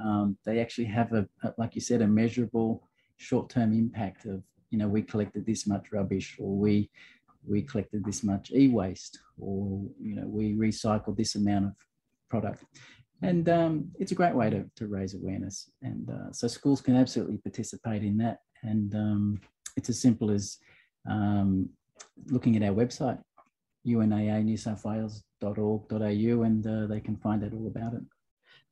Um, 0.03 0.37
they 0.45 0.61
actually 0.61 0.87
have 0.87 1.13
a, 1.13 1.27
a, 1.43 1.53
like 1.59 1.75
you 1.75 1.81
said, 1.81 2.03
a 2.03 2.07
measurable 2.07 2.89
short-term 3.17 3.73
impact 3.73 4.27
of, 4.27 4.43
you 4.71 4.79
know, 4.79 4.89
we 4.89 5.03
collected 5.03 5.45
this 5.47 5.67
much 5.67 5.93
rubbish, 5.93 6.37
or 6.39 6.57
we 6.57 6.91
we 7.47 7.61
collected 7.63 8.05
this 8.05 8.23
much 8.23 8.53
e-waste, 8.53 9.19
or 9.39 9.83
you 10.01 10.15
know, 10.15 10.27
we 10.27 10.55
recycled 10.55 11.17
this 11.17 11.35
amount 11.35 11.67
of 11.67 11.73
product. 12.31 12.65
And 13.23 13.49
um, 13.49 13.91
it's 13.99 14.13
a 14.13 14.17
great 14.17 14.35
way 14.35 14.51
to, 14.51 14.65
to 14.77 14.87
raise 14.87 15.15
awareness. 15.15 15.71
And 15.83 16.11
uh, 16.11 16.33
so 16.33 16.49
schools 16.49 16.81
can 16.81 16.97
absolutely 16.97 17.39
participate 17.39 18.03
in 18.03 18.17
that. 18.19 18.39
And 18.63 18.95
um, 18.95 19.41
it's 19.77 19.89
as 19.89 20.01
simple 20.01 20.31
as 20.31 20.59
um, 21.09 21.69
looking 22.27 22.57
at 22.57 22.63
our 22.63 22.75
website, 22.75 23.21
UNAA 23.87 24.43
New 24.45 24.57
South 24.57 24.85
Wales 24.85 25.23
and 26.43 26.67
uh, 26.67 26.87
they 26.87 27.01
can 27.01 27.17
find 27.17 27.45
out 27.45 27.53
all 27.53 27.67
about 27.67 27.95
it. 27.95 28.03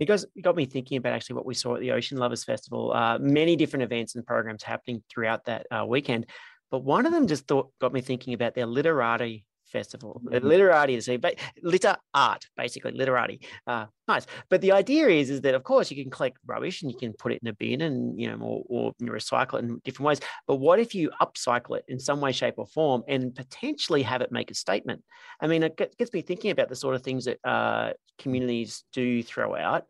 Because 0.01 0.27
it 0.35 0.43
got 0.43 0.57
me 0.57 0.65
thinking 0.65 0.97
about 0.97 1.13
actually 1.13 1.37
what 1.37 1.47
we 1.47 1.55
saw 1.55 1.77
at 1.77 1.81
the 1.81 1.93
Ocean 1.93 2.19
Lovers 2.19 2.43
Festival. 2.43 2.93
Uh, 2.93 3.19
many 3.21 3.55
different 3.55 3.85
events 3.85 4.17
and 4.17 4.27
programs 4.27 4.65
happening 4.65 5.03
throughout 5.09 5.45
that 5.45 5.67
uh, 5.71 5.85
weekend, 5.87 6.27
but 6.73 6.83
one 6.83 7.07
of 7.07 7.13
them 7.13 7.29
just 7.29 7.47
thought 7.47 7.71
got 7.81 7.93
me 7.93 8.01
thinking 8.01 8.35
about 8.35 8.55
their 8.55 8.67
literati 8.67 9.45
festival. 9.71 10.21
Mm-hmm. 10.25 10.47
Literati 10.47 10.95
is 10.95 11.09
but 11.21 11.37
litter 11.63 11.97
art, 12.15 12.47
basically 12.57 12.93
literati. 12.93 13.41
Uh, 13.67 13.87
nice. 14.09 14.27
But 14.49 14.61
the 14.61 14.73
idea 14.73 15.09
is, 15.09 15.31
is 15.31 15.41
that 15.43 15.55
of 15.55 15.63
course 15.63 15.91
you 15.91 16.03
can 16.03 16.11
collect 16.11 16.39
rubbish 16.47 16.83
and 16.83 16.91
you 16.91 16.99
can 16.99 17.13
put 17.13 17.33
it 17.33 17.41
in 17.43 17.49
a 17.49 17.53
bin 17.53 17.81
and 17.81 18.21
you 18.21 18.29
know, 18.29 18.39
or, 18.41 18.65
or 18.69 18.93
you 18.99 19.07
recycle 19.07 19.55
it 19.55 19.65
in 19.65 19.81
different 19.85 20.07
ways. 20.07 20.21
But 20.47 20.57
what 20.57 20.79
if 20.79 20.95
you 20.95 21.11
upcycle 21.21 21.79
it 21.79 21.85
in 21.89 21.99
some 21.99 22.21
way, 22.21 22.33
shape, 22.33 22.55
or 22.59 22.67
form, 22.67 23.03
and 23.09 23.35
potentially 23.35 24.03
have 24.03 24.21
it 24.21 24.33
make 24.33 24.51
a 24.51 24.55
statement? 24.55 25.03
I 25.41 25.47
mean, 25.47 25.63
it 25.63 25.77
gets 25.77 26.13
me 26.13 26.23
thinking 26.23 26.51
about 26.51 26.69
the 26.69 26.77
sort 26.77 26.95
of 26.95 27.03
things 27.03 27.25
that 27.25 27.39
uh, 27.45 27.93
communities 28.19 28.85
do 28.93 29.23
throw 29.23 29.55
out. 29.57 29.85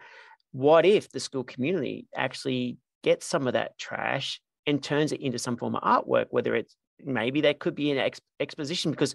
What 0.52 0.84
if 0.84 1.10
the 1.10 1.20
school 1.20 1.44
community 1.44 2.06
actually 2.14 2.78
gets 3.02 3.26
some 3.26 3.46
of 3.46 3.54
that 3.54 3.78
trash 3.78 4.40
and 4.66 4.82
turns 4.82 5.12
it 5.12 5.20
into 5.20 5.38
some 5.38 5.56
form 5.56 5.74
of 5.74 5.82
artwork, 5.82 6.26
whether 6.30 6.54
it's 6.54 6.76
maybe 7.04 7.42
that 7.42 7.58
could 7.58 7.74
be 7.74 7.90
an 7.90 7.98
ex- 7.98 8.20
exposition 8.38 8.90
because 8.90 9.14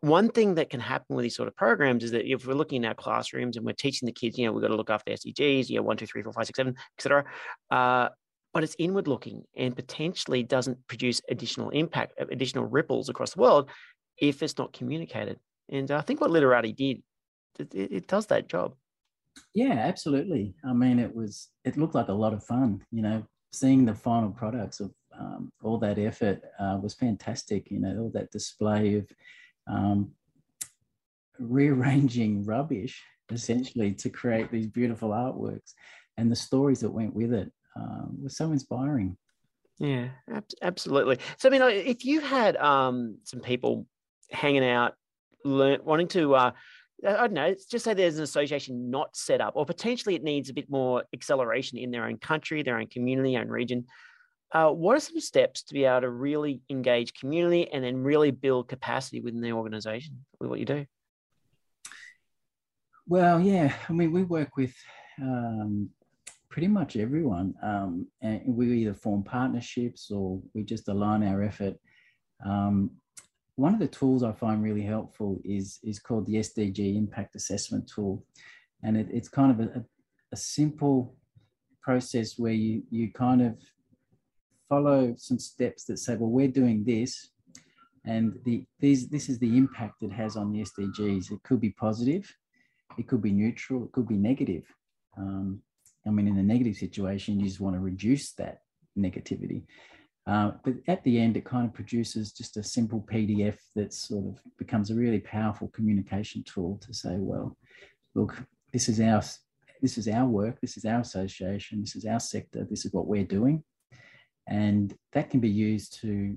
one 0.00 0.30
thing 0.30 0.54
that 0.54 0.70
can 0.70 0.80
happen 0.80 1.16
with 1.16 1.24
these 1.24 1.36
sort 1.36 1.48
of 1.48 1.56
programs 1.56 2.04
is 2.04 2.12
that 2.12 2.30
if 2.30 2.46
we're 2.46 2.54
looking 2.54 2.84
at 2.84 2.96
classrooms 2.96 3.56
and 3.56 3.66
we're 3.66 3.72
teaching 3.72 4.06
the 4.06 4.12
kids, 4.12 4.38
you 4.38 4.46
know, 4.46 4.52
we've 4.52 4.62
got 4.62 4.68
to 4.68 4.76
look 4.76 4.90
after 4.90 5.12
SDGs, 5.12 5.68
you 5.68 5.76
know, 5.76 5.82
one, 5.82 5.96
two, 5.96 6.06
three, 6.06 6.22
four, 6.22 6.32
five, 6.32 6.46
six, 6.46 6.56
seven, 6.56 6.76
etc. 6.96 7.24
Uh, 7.70 8.08
but 8.54 8.64
it's 8.64 8.76
inward 8.78 9.08
looking 9.08 9.42
and 9.56 9.74
potentially 9.74 10.42
doesn't 10.42 10.78
produce 10.86 11.20
additional 11.28 11.70
impact, 11.70 12.12
uh, 12.20 12.26
additional 12.30 12.64
ripples 12.64 13.08
across 13.08 13.34
the 13.34 13.40
world 13.40 13.70
if 14.18 14.42
it's 14.42 14.58
not 14.58 14.72
communicated. 14.72 15.38
And 15.68 15.90
I 15.90 16.00
think 16.00 16.20
what 16.20 16.30
Literati 16.30 16.72
did, 16.72 17.02
it, 17.58 17.74
it 17.74 18.06
does 18.08 18.26
that 18.26 18.48
job. 18.48 18.74
Yeah, 19.54 19.74
absolutely. 19.74 20.54
I 20.64 20.72
mean, 20.72 20.98
it 20.98 21.14
was, 21.14 21.48
it 21.64 21.76
looked 21.76 21.94
like 21.94 22.08
a 22.08 22.12
lot 22.12 22.32
of 22.32 22.44
fun, 22.44 22.84
you 22.90 23.02
know, 23.02 23.24
seeing 23.52 23.84
the 23.84 23.94
final 23.94 24.30
products 24.30 24.80
of 24.80 24.92
um, 25.18 25.50
all 25.62 25.78
that 25.78 25.98
effort 25.98 26.40
uh, 26.58 26.78
was 26.80 26.94
fantastic, 26.94 27.70
you 27.70 27.80
know, 27.80 27.98
all 27.98 28.10
that 28.14 28.30
display 28.30 28.94
of, 28.94 29.06
um, 29.68 30.12
rearranging 31.38 32.44
rubbish 32.44 33.02
essentially 33.30 33.92
to 33.92 34.08
create 34.08 34.50
these 34.50 34.66
beautiful 34.66 35.10
artworks 35.10 35.72
and 36.16 36.30
the 36.30 36.36
stories 36.36 36.80
that 36.80 36.90
went 36.90 37.14
with 37.14 37.32
it 37.32 37.52
um, 37.76 38.18
was 38.22 38.36
so 38.36 38.50
inspiring 38.52 39.16
yeah 39.78 40.08
ab- 40.32 40.44
absolutely 40.62 41.18
so 41.36 41.48
i 41.48 41.52
mean 41.52 41.62
if 41.62 42.04
you 42.04 42.20
had 42.20 42.56
um, 42.56 43.18
some 43.24 43.40
people 43.40 43.86
hanging 44.30 44.64
out 44.64 44.94
learn 45.44 45.78
wanting 45.84 46.08
to 46.08 46.34
uh, 46.34 46.50
I 47.06 47.12
don't 47.12 47.32
know, 47.32 47.54
just 47.70 47.84
say 47.84 47.94
there's 47.94 48.16
an 48.16 48.24
association 48.24 48.90
not 48.90 49.16
set 49.16 49.40
up, 49.40 49.52
or 49.54 49.64
potentially 49.64 50.16
it 50.16 50.24
needs 50.24 50.50
a 50.50 50.54
bit 50.54 50.68
more 50.68 51.04
acceleration 51.14 51.78
in 51.78 51.92
their 51.92 52.04
own 52.04 52.18
country, 52.18 52.62
their 52.62 52.78
own 52.78 52.88
community, 52.88 53.36
own 53.36 53.48
region. 53.48 53.86
Uh, 54.52 54.70
what 54.70 54.96
are 54.96 55.00
some 55.00 55.20
steps 55.20 55.62
to 55.62 55.74
be 55.74 55.84
able 55.84 56.00
to 56.00 56.10
really 56.10 56.62
engage 56.70 57.12
community 57.12 57.70
and 57.70 57.84
then 57.84 58.02
really 58.02 58.30
build 58.30 58.68
capacity 58.68 59.20
within 59.20 59.42
the 59.42 59.52
organization 59.52 60.24
with 60.40 60.48
what 60.48 60.58
you 60.58 60.64
do? 60.64 60.86
Well, 63.06 63.40
yeah, 63.40 63.74
I 63.88 63.92
mean, 63.92 64.12
we 64.12 64.24
work 64.24 64.56
with 64.56 64.74
um, 65.20 65.90
pretty 66.50 66.68
much 66.68 66.96
everyone, 66.96 67.54
um, 67.62 68.06
and 68.22 68.42
we 68.46 68.72
either 68.78 68.94
form 68.94 69.22
partnerships 69.22 70.10
or 70.10 70.40
we 70.54 70.62
just 70.62 70.88
align 70.88 71.22
our 71.22 71.42
effort. 71.42 71.74
Um, 72.44 72.90
one 73.56 73.74
of 73.74 73.80
the 73.80 73.88
tools 73.88 74.22
I 74.22 74.32
find 74.32 74.62
really 74.62 74.82
helpful 74.82 75.40
is 75.44 75.78
is 75.82 75.98
called 75.98 76.26
the 76.26 76.36
SDG 76.36 76.96
Impact 76.96 77.34
Assessment 77.34 77.90
Tool, 77.92 78.24
and 78.82 78.96
it, 78.96 79.08
it's 79.10 79.28
kind 79.28 79.52
of 79.52 79.66
a, 79.66 79.84
a 80.32 80.36
simple 80.36 81.16
process 81.82 82.38
where 82.38 82.52
you 82.52 82.82
you 82.90 83.12
kind 83.12 83.42
of 83.42 83.56
follow 84.68 85.14
some 85.16 85.38
steps 85.38 85.84
that 85.84 85.98
say, 85.98 86.16
well, 86.16 86.30
we're 86.30 86.48
doing 86.48 86.84
this, 86.84 87.30
and 88.04 88.38
the 88.44 88.64
these 88.80 89.08
this 89.08 89.28
is 89.28 89.38
the 89.38 89.56
impact 89.56 90.02
it 90.02 90.12
has 90.12 90.36
on 90.36 90.52
the 90.52 90.62
SDGs. 90.62 91.32
It 91.32 91.42
could 91.42 91.60
be 91.60 91.70
positive, 91.70 92.32
it 92.98 93.06
could 93.06 93.22
be 93.22 93.32
neutral, 93.32 93.84
it 93.84 93.92
could 93.92 94.08
be 94.08 94.16
negative. 94.16 94.64
Um, 95.16 95.62
I 96.06 96.10
mean, 96.10 96.28
in 96.28 96.38
a 96.38 96.42
negative 96.42 96.76
situation, 96.76 97.38
you 97.38 97.46
just 97.46 97.60
want 97.60 97.76
to 97.76 97.80
reduce 97.80 98.32
that 98.34 98.60
negativity. 98.96 99.64
Uh, 100.26 100.52
but 100.62 100.74
at 100.88 101.02
the 101.04 101.18
end, 101.18 101.36
it 101.36 101.44
kind 101.44 101.66
of 101.66 101.72
produces 101.72 102.32
just 102.32 102.58
a 102.58 102.62
simple 102.62 103.04
PDF 103.10 103.56
that 103.74 103.94
sort 103.94 104.26
of 104.26 104.38
becomes 104.58 104.90
a 104.90 104.94
really 104.94 105.20
powerful 105.20 105.68
communication 105.68 106.44
tool 106.44 106.78
to 106.82 106.92
say, 106.92 107.16
well, 107.16 107.56
look, 108.14 108.36
this 108.72 108.88
is 108.88 109.00
our 109.00 109.22
this 109.80 109.96
is 109.96 110.08
our 110.08 110.26
work, 110.26 110.60
this 110.60 110.76
is 110.76 110.84
our 110.84 111.00
association, 111.00 111.80
this 111.80 111.96
is 111.96 112.04
our 112.04 112.20
sector, 112.20 112.66
this 112.68 112.84
is 112.84 112.92
what 112.92 113.06
we're 113.06 113.24
doing. 113.24 113.62
And 114.48 114.94
that 115.12 115.30
can 115.30 115.40
be 115.40 115.48
used 115.48 116.00
to 116.00 116.36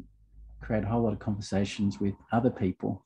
create 0.62 0.84
a 0.84 0.88
whole 0.88 1.02
lot 1.02 1.14
of 1.14 1.20
conversations 1.20 2.00
with 2.00 2.14
other 2.32 2.50
people, 2.50 3.06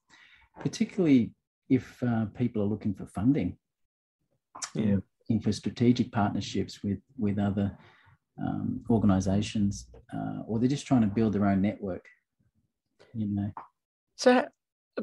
particularly 0.59 1.31
if 1.69 2.01
uh, 2.03 2.25
people 2.37 2.61
are 2.61 2.65
looking 2.65 2.93
for 2.93 3.05
funding. 3.05 3.57
Yeah. 4.73 4.97
Looking 5.29 5.41
for 5.41 5.51
strategic 5.51 6.11
partnerships 6.11 6.83
with, 6.83 6.99
with 7.17 7.39
other 7.39 7.77
um, 8.39 8.83
organizations, 8.89 9.87
uh, 10.13 10.41
or 10.47 10.59
they're 10.59 10.69
just 10.69 10.85
trying 10.85 11.01
to 11.01 11.07
build 11.07 11.33
their 11.33 11.45
own 11.45 11.61
network, 11.61 12.05
you 13.13 13.27
know. 13.27 13.51
So 14.15 14.45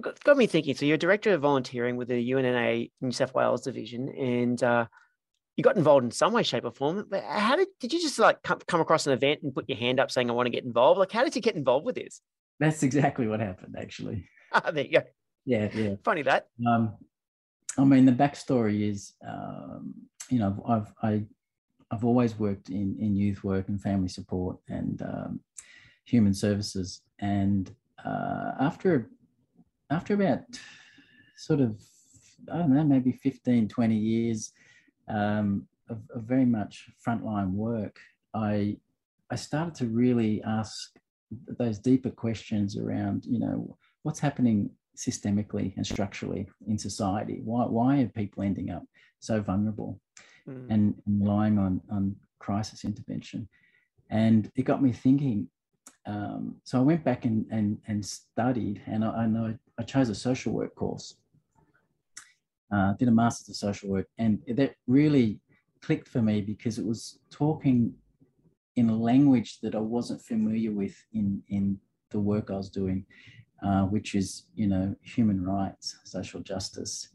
got 0.01 0.37
me 0.37 0.47
thinking. 0.47 0.75
So 0.75 0.87
you're 0.87 0.97
director 0.97 1.35
of 1.35 1.41
volunteering 1.41 1.97
with 1.97 2.09
the 2.09 2.31
UNAA 2.31 2.91
New 3.01 3.13
South 3.13 3.35
Wales 3.35 3.63
division, 3.63 4.09
and 4.11 4.63
uh, 4.63 4.87
you 5.57 5.65
got 5.65 5.77
involved 5.77 6.05
in 6.05 6.11
some 6.11 6.33
way, 6.33 6.43
shape, 6.43 6.65
or 6.65 6.71
form. 6.71 7.07
But 7.09 7.25
how 7.25 7.57
did 7.57 7.69
did 7.81 7.93
you 7.93 8.01
just 8.01 8.19
like 8.19 8.43
come, 8.43 8.61
come 8.67 8.81
across 8.81 9.07
an 9.07 9.13
event 9.13 9.41
and 9.43 9.55
put 9.55 9.69
your 9.69 9.79
hand 9.79 10.01
up 10.01 10.11
saying 10.11 10.31
I 10.31 10.33
want 10.33 10.47
to 10.47 10.51
get 10.51 10.65
involved? 10.65 10.99
Like, 10.99 11.13
how 11.13 11.25
did 11.25 11.37
you 11.37 11.43
get 11.43 11.57
involved 11.57 11.85
with 11.85 11.97
this? 11.97 12.21
That's 12.59 12.83
exactly 12.83 13.27
what 13.27 13.41
happened, 13.41 13.77
actually. 13.79 14.29
Ah, 14.55 14.71
there 14.71 14.85
you 14.85 14.99
go. 14.99 15.03
Yeah, 15.47 15.71
yeah. 15.73 15.95
Funny 16.05 16.21
that. 16.21 16.49
Um, 16.69 16.93
I 17.79 17.85
mean, 17.85 18.05
the 18.05 18.13
backstory 18.13 18.87
is, 18.87 19.15
um, 19.27 19.95
you 20.29 20.39
know, 20.39 20.63
I've 20.69 20.93
I, 21.03 21.25
I've 21.91 22.05
always 22.05 22.39
worked 22.39 22.69
in 22.69 22.95
in 23.01 23.17
youth 23.17 23.43
work 23.45 23.69
and 23.69 23.81
family 23.81 24.09
support 24.09 24.59
and 24.69 25.01
um, 25.01 25.41
human 26.05 26.35
services, 26.35 27.01
and 27.19 27.75
uh, 28.05 28.53
after 28.61 29.09
after 29.89 30.13
about 30.13 30.41
sort 31.39 31.61
of 31.61 31.81
I 32.53 32.59
don't 32.59 32.75
know, 32.75 32.85
maybe 32.85 33.13
15, 33.13 33.69
20 33.69 33.95
years 33.95 34.53
um, 35.13 35.67
of, 35.89 35.99
of 36.15 36.23
very 36.23 36.45
much 36.45 36.89
frontline 37.07 37.53
work, 37.53 37.99
I 38.35 38.79
I 39.31 39.37
started 39.37 39.75
to 39.77 39.87
really 39.87 40.43
ask 40.43 40.91
those 41.59 41.79
deeper 41.79 42.11
questions 42.11 42.77
around, 42.77 43.25
you 43.25 43.39
know, 43.39 43.77
what's 44.03 44.21
happening 44.21 44.71
systemically 44.97 45.75
and 45.77 45.87
structurally 45.87 46.47
in 46.67 46.79
society? 46.79 47.41
Why, 47.43 47.65
why 47.65 48.03
are 48.03 48.09
people 48.09 48.43
ending 48.43 48.71
up 48.71 48.85
so 49.21 49.41
vulnerable 49.41 49.99
mm. 50.47 50.67
and, 50.71 50.95
and, 51.07 51.21
relying 51.23 51.59
on, 51.59 51.81
on 51.91 52.17
crisis 52.39 52.85
intervention? 52.85 53.49
And 54.11 54.51
it 54.55 54.65
got 54.65 54.83
me 54.83 54.93
thinking. 54.93 55.49
Um, 56.05 56.57
so 56.65 56.79
I 56.79 56.83
went 56.83 57.05
back 57.05 57.25
and, 57.25 57.47
and, 57.51 57.79
and 57.87 58.05
studied, 58.05 58.83
and 58.87 59.05
I, 59.05 59.11
I 59.23 59.27
know 59.27 59.57
I 59.79 59.83
chose 59.85 60.09
a 60.11 60.15
social 60.15 60.53
work 60.53 60.75
course, 60.75 61.15
uh, 62.73 62.95
did 62.95 63.09
a 63.09 63.13
master's 63.13 63.51
of 63.51 63.57
social 63.57 63.91
work, 63.91 64.07
and 64.19 64.41
that 64.49 64.75
really 64.87 65.41
clicked 65.83 66.09
for 66.09 66.23
me 66.23 66.41
because 66.41 66.79
it 66.79 66.87
was 66.87 67.19
talking 67.31 67.93
in 68.77 68.89
a 68.89 68.97
language 68.97 69.61
that 69.61 69.75
I 69.75 69.81
wasn't 69.81 70.23
familiar 70.23 70.73
with 70.73 70.97
in, 71.13 71.43
in 71.49 71.79
the 72.11 72.21
work 72.21 72.51
I 72.51 72.57
was 72.57 72.71
doing, 72.71 73.05
uh, 73.63 73.83
which 73.83 74.15
is, 74.15 74.45
you 74.55 74.67
know, 74.67 74.95
human 75.03 75.45
rights, 75.45 75.99
social 76.05 76.41
justice. 76.41 77.09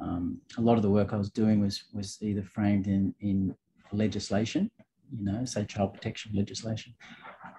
Um, 0.00 0.40
a 0.56 0.60
lot 0.60 0.76
of 0.76 0.82
the 0.82 0.90
work 0.90 1.12
I 1.12 1.16
was 1.16 1.30
doing 1.30 1.60
was, 1.60 1.84
was 1.92 2.18
either 2.22 2.42
framed 2.42 2.86
in, 2.86 3.14
in 3.20 3.54
legislation, 3.92 4.70
you 5.16 5.24
know, 5.24 5.44
say 5.44 5.64
child 5.64 5.92
protection 5.94 6.32
legislation, 6.34 6.94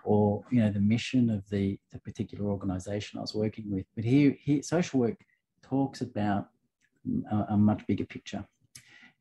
or, 0.04 0.44
you 0.52 0.60
know, 0.62 0.72
the 0.72 0.80
mission 0.80 1.30
of 1.30 1.48
the, 1.50 1.80
the 1.92 2.00
particular 2.00 2.46
organization 2.50 3.20
I 3.20 3.22
was 3.22 3.36
working 3.36 3.72
with. 3.72 3.86
But 3.96 4.06
here, 4.06 4.36
here 4.40 4.64
social 4.64 5.00
work 5.00 5.18
talks 5.64 6.02
about 6.02 6.48
a, 7.32 7.54
a 7.54 7.58
much 7.58 7.86
bigger 7.88 8.06
picture. 8.06 8.46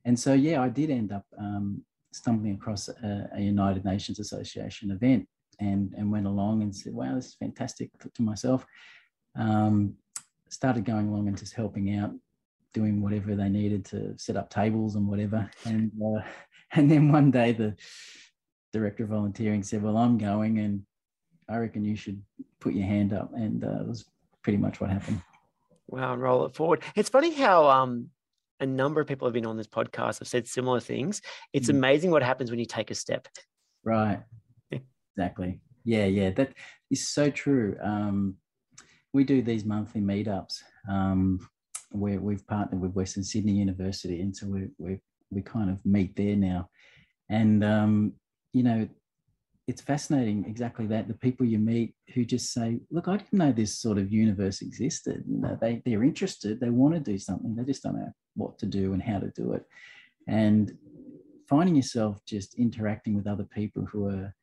And 0.04 0.18
so, 0.18 0.34
yeah, 0.34 0.62
I 0.62 0.68
did 0.68 0.90
end 0.90 1.12
up 1.12 1.24
um, 1.38 1.82
stumbling 2.12 2.54
across 2.54 2.88
a, 2.88 3.30
a, 3.34 3.40
United 3.40 3.84
Nations 3.84 4.18
Association 4.20 4.90
event 4.90 5.26
and, 5.60 5.92
and 5.96 6.12
went 6.12 6.26
along 6.26 6.62
and 6.62 6.74
said, 6.74 6.92
wow, 6.92 7.14
this 7.14 7.26
is 7.26 7.34
fantastic 7.34 7.90
to 8.14 8.22
myself. 8.22 8.66
Um, 9.36 9.94
started 10.50 10.84
going 10.84 11.08
along 11.08 11.28
and 11.28 11.38
just 11.38 11.54
helping 11.54 11.96
out, 11.96 12.12
doing 12.72 13.00
whatever 13.00 13.34
they 13.34 13.48
needed 13.48 13.84
to 13.86 14.14
set 14.18 14.36
up 14.36 14.50
tables 14.50 14.94
and 14.94 15.08
whatever. 15.08 15.50
And, 15.64 15.90
uh, 16.02 16.22
and 16.72 16.90
then 16.90 17.10
one 17.10 17.30
day 17.30 17.52
the 17.52 17.74
director 18.72 19.04
of 19.04 19.10
volunteering 19.10 19.62
said, 19.62 19.82
well, 19.82 19.96
I'm 19.96 20.18
going 20.18 20.58
and 20.58 20.82
I 21.48 21.56
reckon 21.56 21.84
you 21.84 21.96
should 21.96 22.22
put 22.60 22.74
your 22.74 22.86
hand 22.86 23.12
up. 23.12 23.32
And 23.34 23.64
uh, 23.64 23.80
it 23.80 23.88
was 23.88 24.04
pretty 24.42 24.58
much 24.58 24.80
what 24.80 24.90
happened. 24.90 25.22
Wow, 25.88 26.14
and 26.14 26.22
roll 26.22 26.46
it 26.46 26.54
forward. 26.54 26.82
It's 26.96 27.10
funny 27.10 27.34
how 27.34 27.68
um, 27.68 28.08
a 28.60 28.66
number 28.66 29.00
of 29.00 29.06
people 29.06 29.26
have 29.26 29.34
been 29.34 29.46
on 29.46 29.56
this 29.56 29.66
podcast 29.66 30.18
have 30.18 30.28
said 30.28 30.46
similar 30.46 30.80
things. 30.80 31.20
It's 31.52 31.68
mm. 31.68 31.76
amazing 31.76 32.10
what 32.10 32.22
happens 32.22 32.50
when 32.50 32.58
you 32.58 32.66
take 32.66 32.90
a 32.90 32.94
step. 32.94 33.28
Right. 33.84 34.20
exactly. 35.16 35.60
Yeah, 35.84 36.06
yeah. 36.06 36.30
That 36.30 36.54
is 36.90 37.08
so 37.08 37.30
true. 37.30 37.76
Um, 37.82 38.36
we 39.12 39.24
do 39.24 39.42
these 39.42 39.64
monthly 39.64 40.00
meetups 40.00 40.62
um, 40.88 41.46
where 41.90 42.20
we've 42.20 42.46
partnered 42.46 42.80
with 42.80 42.94
Western 42.94 43.22
Sydney 43.22 43.52
University, 43.52 44.20
and 44.20 44.34
so 44.34 44.46
we 44.46 44.68
we 44.78 44.98
we 45.30 45.42
kind 45.42 45.70
of 45.70 45.78
meet 45.84 46.16
there 46.16 46.36
now. 46.36 46.68
And 47.28 47.62
um, 47.62 48.14
you 48.52 48.62
know, 48.62 48.88
it's 49.66 49.80
fascinating 49.80 50.44
exactly 50.46 50.86
that 50.86 51.08
the 51.08 51.14
people 51.14 51.46
you 51.46 51.58
meet 51.58 51.94
who 52.14 52.24
just 52.24 52.52
say 52.52 52.78
look 52.90 53.08
i 53.08 53.16
didn't 53.16 53.32
know 53.32 53.52
this 53.52 53.78
sort 53.78 53.98
of 53.98 54.12
universe 54.12 54.60
existed 54.60 55.24
you 55.26 55.38
know 55.38 55.56
they, 55.60 55.82
they're 55.84 56.04
interested 56.04 56.60
they 56.60 56.70
want 56.70 56.94
to 56.94 57.00
do 57.00 57.18
something 57.18 57.54
they 57.54 57.64
just 57.64 57.82
don't 57.82 57.96
know 57.96 58.12
what 58.36 58.58
to 58.58 58.66
do 58.66 58.92
and 58.92 59.02
how 59.02 59.18
to 59.18 59.30
do 59.30 59.52
it 59.52 59.64
and 60.28 60.76
finding 61.48 61.74
yourself 61.74 62.20
just 62.26 62.54
interacting 62.54 63.14
with 63.14 63.26
other 63.26 63.44
people 63.44 63.84
who 63.84 64.08
are 64.08 64.34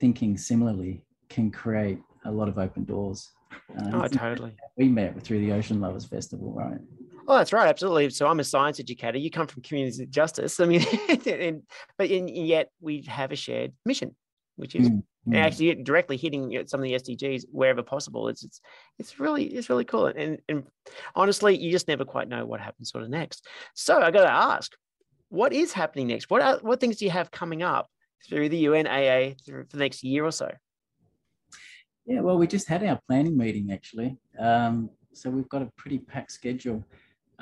thinking 0.00 0.36
similarly 0.36 1.04
can 1.28 1.50
create 1.50 1.98
a 2.24 2.30
lot 2.30 2.48
of 2.48 2.58
open 2.58 2.84
doors 2.84 3.30
uh, 3.80 3.90
oh 3.94 4.08
totally 4.08 4.54
we 4.76 4.88
met 4.88 5.20
through 5.22 5.38
the 5.40 5.52
ocean 5.52 5.80
lovers 5.80 6.04
festival 6.04 6.52
right 6.52 6.80
Oh, 7.28 7.36
that's 7.36 7.52
right, 7.52 7.66
absolutely. 7.66 8.08
So 8.10 8.28
I'm 8.28 8.38
a 8.38 8.44
science 8.44 8.78
educator. 8.78 9.18
You 9.18 9.32
come 9.32 9.48
from 9.48 9.60
community 9.62 10.06
justice. 10.06 10.60
I 10.60 10.66
mean, 10.66 10.86
and, 11.26 11.62
but 11.98 12.08
in, 12.08 12.28
yet 12.28 12.70
we 12.80 13.02
have 13.08 13.32
a 13.32 13.34
shared 13.34 13.72
mission 13.84 14.14
which 14.56 14.74
is 14.74 14.88
mm-hmm. 14.88 15.34
actually 15.34 15.74
directly 15.76 16.16
hitting 16.16 16.64
some 16.66 16.80
of 16.80 16.84
the 16.84 16.94
SDGs 16.94 17.44
wherever 17.50 17.82
possible. 17.82 18.28
It's 18.28 18.44
it's 18.44 18.60
it's 18.98 19.20
really 19.20 19.44
it's 19.44 19.70
really 19.70 19.84
cool. 19.84 20.06
And 20.06 20.38
and 20.48 20.64
honestly, 21.14 21.56
you 21.56 21.70
just 21.70 21.88
never 21.88 22.04
quite 22.04 22.28
know 22.28 22.44
what 22.44 22.60
happens 22.60 22.90
sort 22.90 23.04
of 23.04 23.10
next. 23.10 23.46
So 23.74 24.00
I 24.00 24.10
got 24.10 24.24
to 24.24 24.32
ask, 24.32 24.72
what 25.28 25.52
is 25.52 25.72
happening 25.72 26.08
next? 26.08 26.30
What 26.30 26.42
are, 26.42 26.58
what 26.62 26.80
things 26.80 26.96
do 26.96 27.04
you 27.04 27.10
have 27.10 27.30
coming 27.30 27.62
up 27.62 27.88
through 28.28 28.48
the 28.48 28.64
UNAA 28.64 29.36
for 29.44 29.66
the 29.70 29.78
next 29.78 30.02
year 30.02 30.24
or 30.24 30.32
so? 30.32 30.50
Yeah, 32.06 32.20
well, 32.20 32.38
we 32.38 32.46
just 32.46 32.68
had 32.68 32.84
our 32.84 33.00
planning 33.06 33.36
meeting 33.36 33.72
actually. 33.72 34.16
Um, 34.38 34.90
so 35.12 35.30
we've 35.30 35.48
got 35.48 35.62
a 35.62 35.72
pretty 35.76 35.98
packed 35.98 36.32
schedule. 36.32 36.84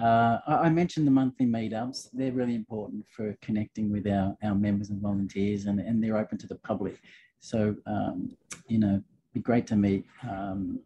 Uh, 0.00 0.38
I, 0.46 0.68
mentioned 0.70 1.06
the 1.06 1.12
monthly 1.12 1.46
meetups. 1.46 2.08
They're 2.12 2.32
really 2.32 2.56
important 2.56 3.04
for 3.08 3.36
connecting 3.40 3.92
with 3.92 4.08
our, 4.08 4.36
our 4.42 4.54
members 4.54 4.90
and 4.90 5.00
volunteers, 5.00 5.66
and, 5.66 5.78
and 5.78 6.02
they're 6.02 6.16
open 6.16 6.36
to 6.38 6.48
the 6.48 6.56
public. 6.56 6.98
So, 7.38 7.76
um, 7.86 8.36
you 8.66 8.78
know, 8.78 9.02
be 9.32 9.40
great 9.40 9.66
to 9.68 9.76
meet 9.76 10.04
um, 10.28 10.80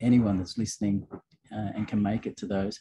anyone 0.00 0.38
that's 0.38 0.58
listening 0.58 1.06
uh, 1.52 1.70
and 1.74 1.88
can 1.88 2.00
make 2.00 2.26
it 2.26 2.36
to 2.36 2.46
those. 2.46 2.78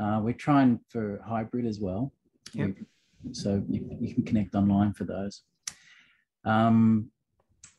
Uh, 0.00 0.20
we're 0.22 0.32
trying 0.32 0.80
for 0.88 1.20
hybrid 1.26 1.66
as 1.66 1.80
well. 1.80 2.12
Yep. 2.54 2.76
We, 3.24 3.34
so 3.34 3.62
you, 3.68 3.98
you, 4.00 4.14
can 4.14 4.24
connect 4.24 4.54
online 4.54 4.94
for 4.94 5.04
those. 5.04 5.42
Um, 6.44 7.10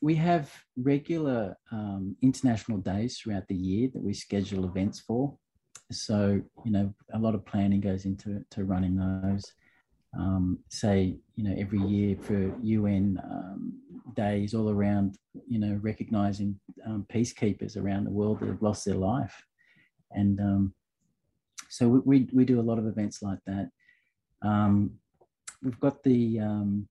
we 0.01 0.15
have 0.15 0.51
regular 0.77 1.55
um, 1.71 2.15
international 2.21 2.79
days 2.79 3.17
throughout 3.17 3.47
the 3.47 3.55
year 3.55 3.89
that 3.93 4.01
we 4.01 4.13
schedule 4.13 4.65
events 4.65 4.99
for. 4.99 5.35
So, 5.91 6.41
you 6.63 6.71
know, 6.71 6.93
a 7.13 7.19
lot 7.19 7.35
of 7.35 7.45
planning 7.45 7.81
goes 7.81 8.05
into 8.05 8.43
to 8.51 8.63
running 8.63 8.95
those. 8.95 9.43
Um, 10.17 10.59
say, 10.69 11.17
you 11.35 11.43
know, 11.43 11.55
every 11.57 11.79
year 11.79 12.17
for 12.17 12.53
UN 12.61 13.21
um, 13.23 13.79
days 14.13 14.53
all 14.53 14.69
around, 14.69 15.17
you 15.47 15.57
know, 15.59 15.79
recognizing 15.81 16.59
um, 16.85 17.05
peacekeepers 17.11 17.77
around 17.77 18.03
the 18.03 18.11
world 18.11 18.41
that 18.41 18.47
have 18.47 18.61
lost 18.61 18.83
their 18.83 18.95
life. 18.95 19.41
And 20.11 20.39
um, 20.41 20.73
so 21.69 21.87
we, 21.87 21.99
we, 21.99 22.29
we, 22.33 22.45
do 22.45 22.59
a 22.59 22.61
lot 22.61 22.77
of 22.77 22.87
events 22.87 23.21
like 23.21 23.39
that. 23.45 23.69
Um, 24.41 24.91
we've 25.63 25.79
got 25.79 26.03
the 26.03 26.39
um, 26.41 26.89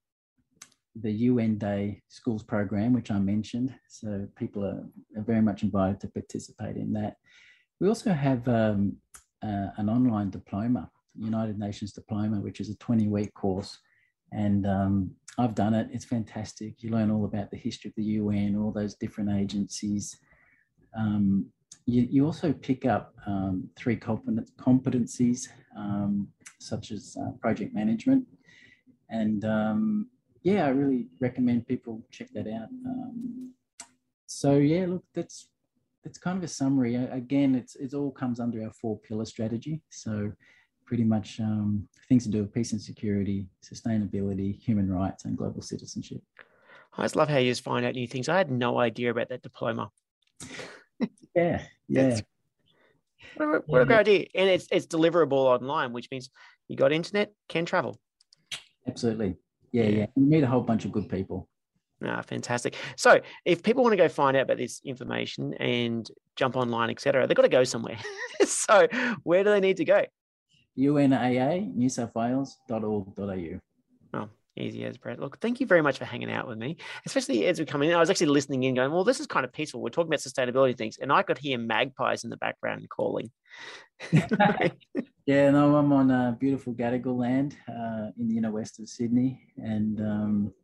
the 0.97 1.11
UN 1.11 1.59
Day 1.59 2.03
Schools 2.09 2.43
program, 2.43 2.93
which 2.93 3.11
I 3.11 3.19
mentioned. 3.19 3.75
So 3.89 4.27
people 4.37 4.65
are, 4.65 4.85
are 5.17 5.23
very 5.23 5.43
much 5.43 5.63
invited 5.63 6.01
to 6.01 6.09
participate 6.09 6.77
in 6.77 6.93
that. 6.95 7.17
We 7.81 7.89
also 7.89 8.13
have 8.13 8.47
um, 8.47 8.97
uh, 9.43 9.69
an 9.79 9.89
online 9.89 10.31
diploma, 10.31 10.91
United 11.15 11.59
Nations 11.59 11.93
diploma, 11.93 12.39
which 12.41 12.61
is 12.61 12.69
a 12.69 12.77
20 12.77 13.09
week 13.09 13.33
course. 13.35 13.79
And 14.33 14.67
um, 14.67 15.11
I've 15.39 15.55
done 15.55 15.75
it. 15.75 15.89
It's 15.91 16.05
fantastic. 16.05 16.83
You 16.83 16.91
learn 16.91 17.11
all 17.11 17.25
about 17.25 17.51
the 17.51 17.57
history 17.57 17.89
of 17.89 17.95
the 17.97 18.05
UN, 18.05 18.57
all 18.57 18.71
those 18.71 18.95
different 18.95 19.31
agencies. 19.31 20.19
Um, 20.97 21.47
you, 21.87 22.07
you, 22.11 22.27
also 22.27 22.53
pick 22.53 22.85
up 22.85 23.15
um, 23.27 23.69
three 23.77 23.97
competencies, 23.97 25.49
um, 25.77 26.29
such 26.59 26.91
as 26.91 27.17
uh, 27.21 27.31
project 27.41 27.75
management. 27.75 28.25
And 29.09 29.45
um, 29.45 30.09
yeah, 30.43 30.67
I 30.67 30.69
really 30.69 31.09
recommend 31.19 31.67
people 31.67 32.03
check 32.11 32.29
that 32.35 32.47
out. 32.47 32.69
So 34.27 34.57
yeah, 34.57 34.87
look, 34.87 35.05
that's 35.15 35.49
it's 36.05 36.19
kind 36.19 36.39
of 36.39 36.45
a 36.45 36.49
summary. 36.49 36.95
Again, 36.95 37.55
it's 37.55 37.77
it 37.77 37.95
all 37.95 38.11
comes 38.11 38.41
under 38.41 38.63
our 38.63 38.73
four 38.73 38.99
pillar 39.01 39.25
strategy. 39.25 39.83
So 39.91 40.33
pretty 40.87 41.05
much 41.05 41.39
um, 41.41 41.89
things 42.09 42.25
to 42.25 42.31
do 42.31 42.43
with 42.43 42.53
peace 42.53 42.73
and 42.73 42.81
security, 42.81 43.47
sustainability, 43.63 44.61
human 44.61 44.93
rights, 44.93 45.25
and 45.25 45.37
global 45.37 45.63
citizenship. 45.63 46.21
I 46.97 47.03
just 47.03 47.17
love 47.17 47.29
how 47.29 47.39
you 47.39 47.51
just 47.51 47.63
find 47.63 47.87
out 47.87 47.95
new 47.95 48.09
things. 48.09 48.29
I 48.29 48.37
had 48.37 48.51
no 48.51 48.79
idea 48.79 49.11
about 49.11 49.29
that 49.29 49.43
diploma. 49.43 49.91
yeah, 51.37 51.63
yeah. 51.89 52.21
What 53.37 53.47
a, 53.47 53.63
what 53.67 53.83
a 53.83 53.85
great 53.85 53.99
idea. 53.99 54.27
And 54.35 54.49
it's 54.49 54.67
it's 54.73 54.87
deliverable 54.87 55.33
online, 55.33 55.93
which 55.93 56.09
means 56.11 56.31
you 56.69 56.77
got 56.77 56.93
internet, 56.93 57.33
can 57.49 57.65
travel. 57.65 58.01
Absolutely. 58.89 59.37
Yeah, 59.73 59.85
yeah. 59.85 60.07
You 60.17 60.25
meet 60.25 60.43
a 60.43 60.49
whole 60.49 60.63
bunch 60.63 60.85
of 60.85 60.93
good 60.93 61.09
people. 61.09 61.49
Ah, 62.05 62.23
fantastic. 62.23 62.77
So 62.97 63.21
if 63.45 63.63
people 63.63 63.83
want 63.83 63.93
to 63.93 63.97
go 63.97 64.09
find 64.09 64.37
out 64.37 64.45
about 64.45 64.57
this 64.57 64.81
information 64.85 65.55
and 65.55 66.09
jump 66.37 66.57
online, 66.57 66.91
etc., 66.91 67.27
they've 67.27 67.37
got 67.37 67.43
to 67.43 67.49
go 67.49 67.65
somewhere. 67.65 67.99
so 68.45 68.89
where 69.23 69.45
do 69.45 69.51
they 69.51 69.61
need 69.61 69.77
to 69.79 69.85
go? 69.85 70.05
UNAA, 70.79 71.75
New 71.75 71.89
South 71.89 72.15
Wales.org.au. 72.15 73.61
Oh, 74.15 74.29
Easy 74.57 74.85
as 74.85 74.99
Brett. 74.99 75.21
Look, 75.21 75.39
thank 75.41 75.61
you 75.61 75.67
very 75.67 75.81
much 75.81 75.99
for 75.99 76.05
hanging 76.05 76.31
out 76.31 76.49
with 76.49 76.59
me, 76.59 76.77
especially 77.07 77.47
as 77.47 77.59
we 77.59 77.65
come 77.65 77.83
in. 77.83 77.93
I 77.93 78.01
was 78.01 78.11
actually 78.11 78.27
listening 78.29 78.65
in, 78.65 78.75
going, 78.75 78.91
"Well, 78.91 79.05
this 79.05 79.21
is 79.21 79.27
kind 79.27 79.45
of 79.45 79.53
peaceful. 79.53 79.81
We're 79.81 79.91
talking 79.91 80.09
about 80.09 80.21
sustainability 80.21 80.77
things," 80.77 80.99
and 80.99 81.13
I 81.13 81.23
could 81.23 81.39
hear 81.39 81.57
magpies 81.57 82.25
in 82.25 82.31
the 82.31 82.37
background 82.37 82.89
calling. 82.89 83.31
yeah, 84.13 85.51
no, 85.51 85.77
I'm 85.77 85.93
on 85.93 86.11
uh, 86.11 86.33
beautiful 86.33 86.75
Gadigal 86.75 87.17
land 87.17 87.57
uh, 87.69 88.11
in 88.19 88.29
the 88.29 88.39
inner 88.39 88.51
west 88.51 88.81
of 88.81 88.89
Sydney, 88.89 89.41
and 89.57 90.01
um, 90.01 90.55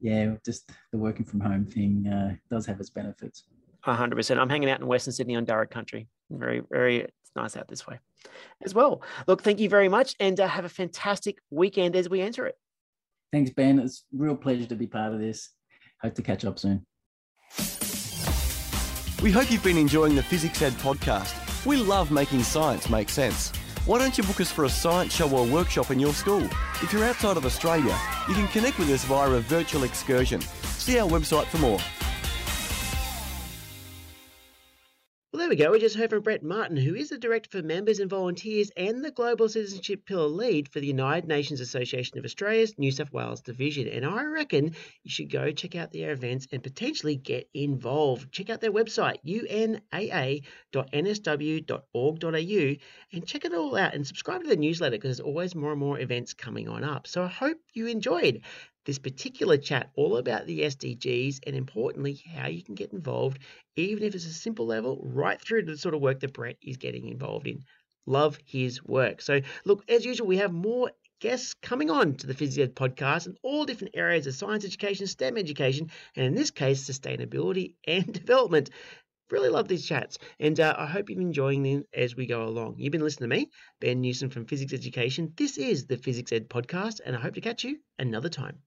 yeah, 0.00 0.34
just 0.44 0.70
the 0.92 0.98
working 0.98 1.24
from 1.24 1.40
home 1.40 1.66
thing 1.66 2.06
uh, 2.06 2.34
does 2.50 2.66
have 2.66 2.80
its 2.80 2.90
benefits. 2.90 3.44
100%. 3.86 4.38
I'm 4.38 4.48
hanging 4.48 4.70
out 4.70 4.80
in 4.80 4.86
Western 4.86 5.12
Sydney 5.12 5.36
on 5.36 5.46
Darug 5.46 5.70
country. 5.70 6.08
Very, 6.30 6.62
very, 6.70 6.98
it's 6.98 7.30
nice 7.36 7.56
out 7.56 7.68
this 7.68 7.86
way 7.86 7.98
as 8.64 8.74
well. 8.74 9.02
Look, 9.26 9.42
thank 9.42 9.60
you 9.60 9.68
very 9.68 9.88
much 9.88 10.14
and 10.20 10.38
uh, 10.38 10.48
have 10.48 10.64
a 10.64 10.68
fantastic 10.68 11.38
weekend 11.50 11.96
as 11.96 12.08
we 12.08 12.20
enter 12.20 12.46
it. 12.46 12.56
Thanks, 13.32 13.50
Ben. 13.50 13.78
It's 13.78 14.04
a 14.14 14.22
real 14.22 14.36
pleasure 14.36 14.66
to 14.66 14.74
be 14.74 14.86
part 14.86 15.12
of 15.12 15.20
this. 15.20 15.50
Hope 16.00 16.14
to 16.14 16.22
catch 16.22 16.44
up 16.44 16.58
soon. 16.58 16.86
We 19.22 19.32
hope 19.32 19.50
you've 19.50 19.64
been 19.64 19.76
enjoying 19.76 20.14
the 20.14 20.22
Fizzics 20.22 20.62
Ed 20.62 20.74
podcast. 20.74 21.34
We 21.66 21.76
love 21.76 22.10
making 22.10 22.44
science 22.44 22.88
make 22.88 23.08
sense. 23.08 23.50
Why 23.84 23.98
don't 23.98 24.16
you 24.16 24.24
book 24.24 24.40
us 24.40 24.52
for 24.52 24.64
a 24.64 24.68
science 24.68 25.14
show 25.14 25.30
or 25.30 25.44
workshop 25.46 25.90
in 25.90 25.98
your 25.98 26.12
school? 26.12 26.48
If 26.80 26.92
you're 26.92 27.04
outside 27.04 27.36
of 27.36 27.44
Australia, 27.44 27.98
you 28.28 28.34
can 28.34 28.46
connect 28.48 28.78
with 28.78 28.88
us 28.90 29.02
via 29.04 29.28
a 29.30 29.40
virtual 29.40 29.82
excursion. 29.82 30.40
See 30.40 30.96
our 31.00 31.08
website 31.08 31.46
for 31.46 31.58
more. 31.58 31.80
There 35.48 35.56
we 35.56 35.64
go. 35.64 35.70
We 35.70 35.78
just 35.78 35.96
heard 35.96 36.10
from 36.10 36.20
Brett 36.20 36.42
Martin, 36.42 36.76
who 36.76 36.94
is 36.94 37.08
the 37.08 37.16
Director 37.16 37.48
for 37.48 37.62
Members 37.62 38.00
and 38.00 38.10
Volunteers 38.10 38.70
and 38.76 39.02
the 39.02 39.10
Global 39.10 39.48
Citizenship 39.48 40.04
Pillar 40.04 40.26
Lead 40.26 40.68
for 40.68 40.78
the 40.78 40.88
United 40.88 41.26
Nations 41.26 41.62
Association 41.62 42.18
of 42.18 42.26
Australia's 42.26 42.78
New 42.78 42.90
South 42.90 43.10
Wales 43.14 43.40
Division. 43.40 43.88
And 43.88 44.04
I 44.04 44.24
reckon 44.24 44.74
you 45.04 45.10
should 45.10 45.30
go 45.30 45.50
check 45.50 45.74
out 45.74 45.90
their 45.90 46.12
events 46.12 46.48
and 46.52 46.62
potentially 46.62 47.16
get 47.16 47.48
involved. 47.54 48.30
Check 48.30 48.50
out 48.50 48.60
their 48.60 48.70
website, 48.70 49.24
unaa.nsw.org.au, 49.26 50.42
and 53.12 53.26
check 53.26 53.46
it 53.46 53.54
all 53.54 53.74
out 53.74 53.94
and 53.94 54.06
subscribe 54.06 54.42
to 54.42 54.50
the 54.50 54.56
newsletter 54.56 54.96
because 54.96 55.16
there's 55.16 55.26
always 55.26 55.54
more 55.54 55.70
and 55.70 55.80
more 55.80 55.98
events 55.98 56.34
coming 56.34 56.68
on 56.68 56.84
up. 56.84 57.06
So 57.06 57.22
I 57.22 57.28
hope 57.28 57.56
you 57.72 57.86
enjoyed 57.86 58.42
this 58.88 58.98
particular 58.98 59.58
chat 59.58 59.90
all 59.96 60.16
about 60.16 60.46
the 60.46 60.60
SDGs 60.60 61.40
and 61.46 61.54
importantly, 61.54 62.22
how 62.34 62.48
you 62.48 62.62
can 62.62 62.74
get 62.74 62.90
involved, 62.94 63.38
even 63.76 64.02
if 64.02 64.14
it's 64.14 64.24
a 64.24 64.32
simple 64.32 64.64
level, 64.64 64.98
right 65.02 65.38
through 65.38 65.66
to 65.66 65.72
the 65.72 65.76
sort 65.76 65.94
of 65.94 66.00
work 66.00 66.20
that 66.20 66.32
Brett 66.32 66.56
is 66.62 66.78
getting 66.78 67.06
involved 67.06 67.46
in. 67.46 67.64
Love 68.06 68.38
his 68.46 68.82
work. 68.82 69.20
So, 69.20 69.42
look, 69.66 69.84
as 69.90 70.06
usual, 70.06 70.26
we 70.26 70.38
have 70.38 70.54
more 70.54 70.90
guests 71.20 71.52
coming 71.52 71.90
on 71.90 72.14
to 72.14 72.26
the 72.26 72.32
PhysEd 72.32 72.72
podcast 72.72 73.26
in 73.26 73.36
all 73.42 73.66
different 73.66 73.94
areas 73.94 74.26
of 74.26 74.34
science 74.34 74.64
education, 74.64 75.06
STEM 75.06 75.36
education, 75.36 75.90
and 76.16 76.24
in 76.24 76.34
this 76.34 76.50
case, 76.50 76.88
sustainability 76.88 77.74
and 77.86 78.10
development. 78.10 78.70
Really 79.30 79.50
love 79.50 79.68
these 79.68 79.84
chats, 79.84 80.16
and 80.40 80.58
uh, 80.58 80.74
I 80.78 80.86
hope 80.86 81.10
you're 81.10 81.20
enjoying 81.20 81.62
them 81.62 81.84
as 81.92 82.16
we 82.16 82.24
go 82.24 82.44
along. 82.44 82.76
You've 82.78 82.92
been 82.92 83.02
listening 83.02 83.28
to 83.28 83.36
me, 83.36 83.50
Ben 83.80 84.00
Newsome 84.00 84.30
from 84.30 84.46
Fizzics 84.46 84.72
Education. 84.72 85.34
This 85.36 85.58
is 85.58 85.84
the 85.84 85.98
Fizzics 85.98 86.32
Ed 86.32 86.48
podcast, 86.48 87.00
and 87.04 87.14
I 87.14 87.20
hope 87.20 87.34
to 87.34 87.42
catch 87.42 87.64
you 87.64 87.80
another 87.98 88.30
time. 88.30 88.62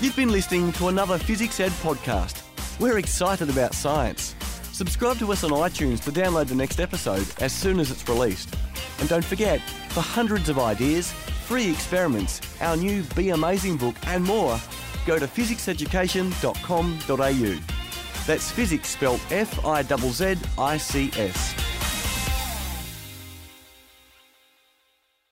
You've 0.00 0.16
been 0.16 0.32
listening 0.32 0.72
to 0.72 0.88
another 0.88 1.18
Fizzics 1.18 1.60
Ed 1.60 1.72
podcast. 1.82 2.40
We're 2.80 2.96
excited 2.96 3.50
about 3.50 3.74
science. 3.74 4.34
Subscribe 4.72 5.18
to 5.18 5.30
us 5.30 5.44
on 5.44 5.50
iTunes 5.50 6.02
to 6.04 6.10
download 6.10 6.48
the 6.48 6.54
next 6.54 6.80
episode 6.80 7.26
as 7.38 7.52
soon 7.52 7.78
as 7.78 7.90
it's 7.90 8.08
released. 8.08 8.56
And 8.98 9.10
don't 9.10 9.24
forget, 9.24 9.60
for 9.90 10.00
hundreds 10.00 10.48
of 10.48 10.58
ideas, 10.58 11.12
free 11.12 11.70
experiments, 11.70 12.40
our 12.62 12.78
new 12.78 13.02
Be 13.14 13.28
Amazing 13.28 13.76
book, 13.76 13.94
and 14.06 14.24
more, 14.24 14.58
go 15.04 15.18
to 15.18 15.26
fizzicseducation.com.au. 15.26 17.60
That's 18.26 18.50
physics 18.50 18.88
spelled 18.88 19.20
F 19.30 19.66
I 19.66 19.82
Z 19.82 19.96
Z 20.12 20.36
I 20.56 20.78
C 20.78 21.10
S. 21.14 21.59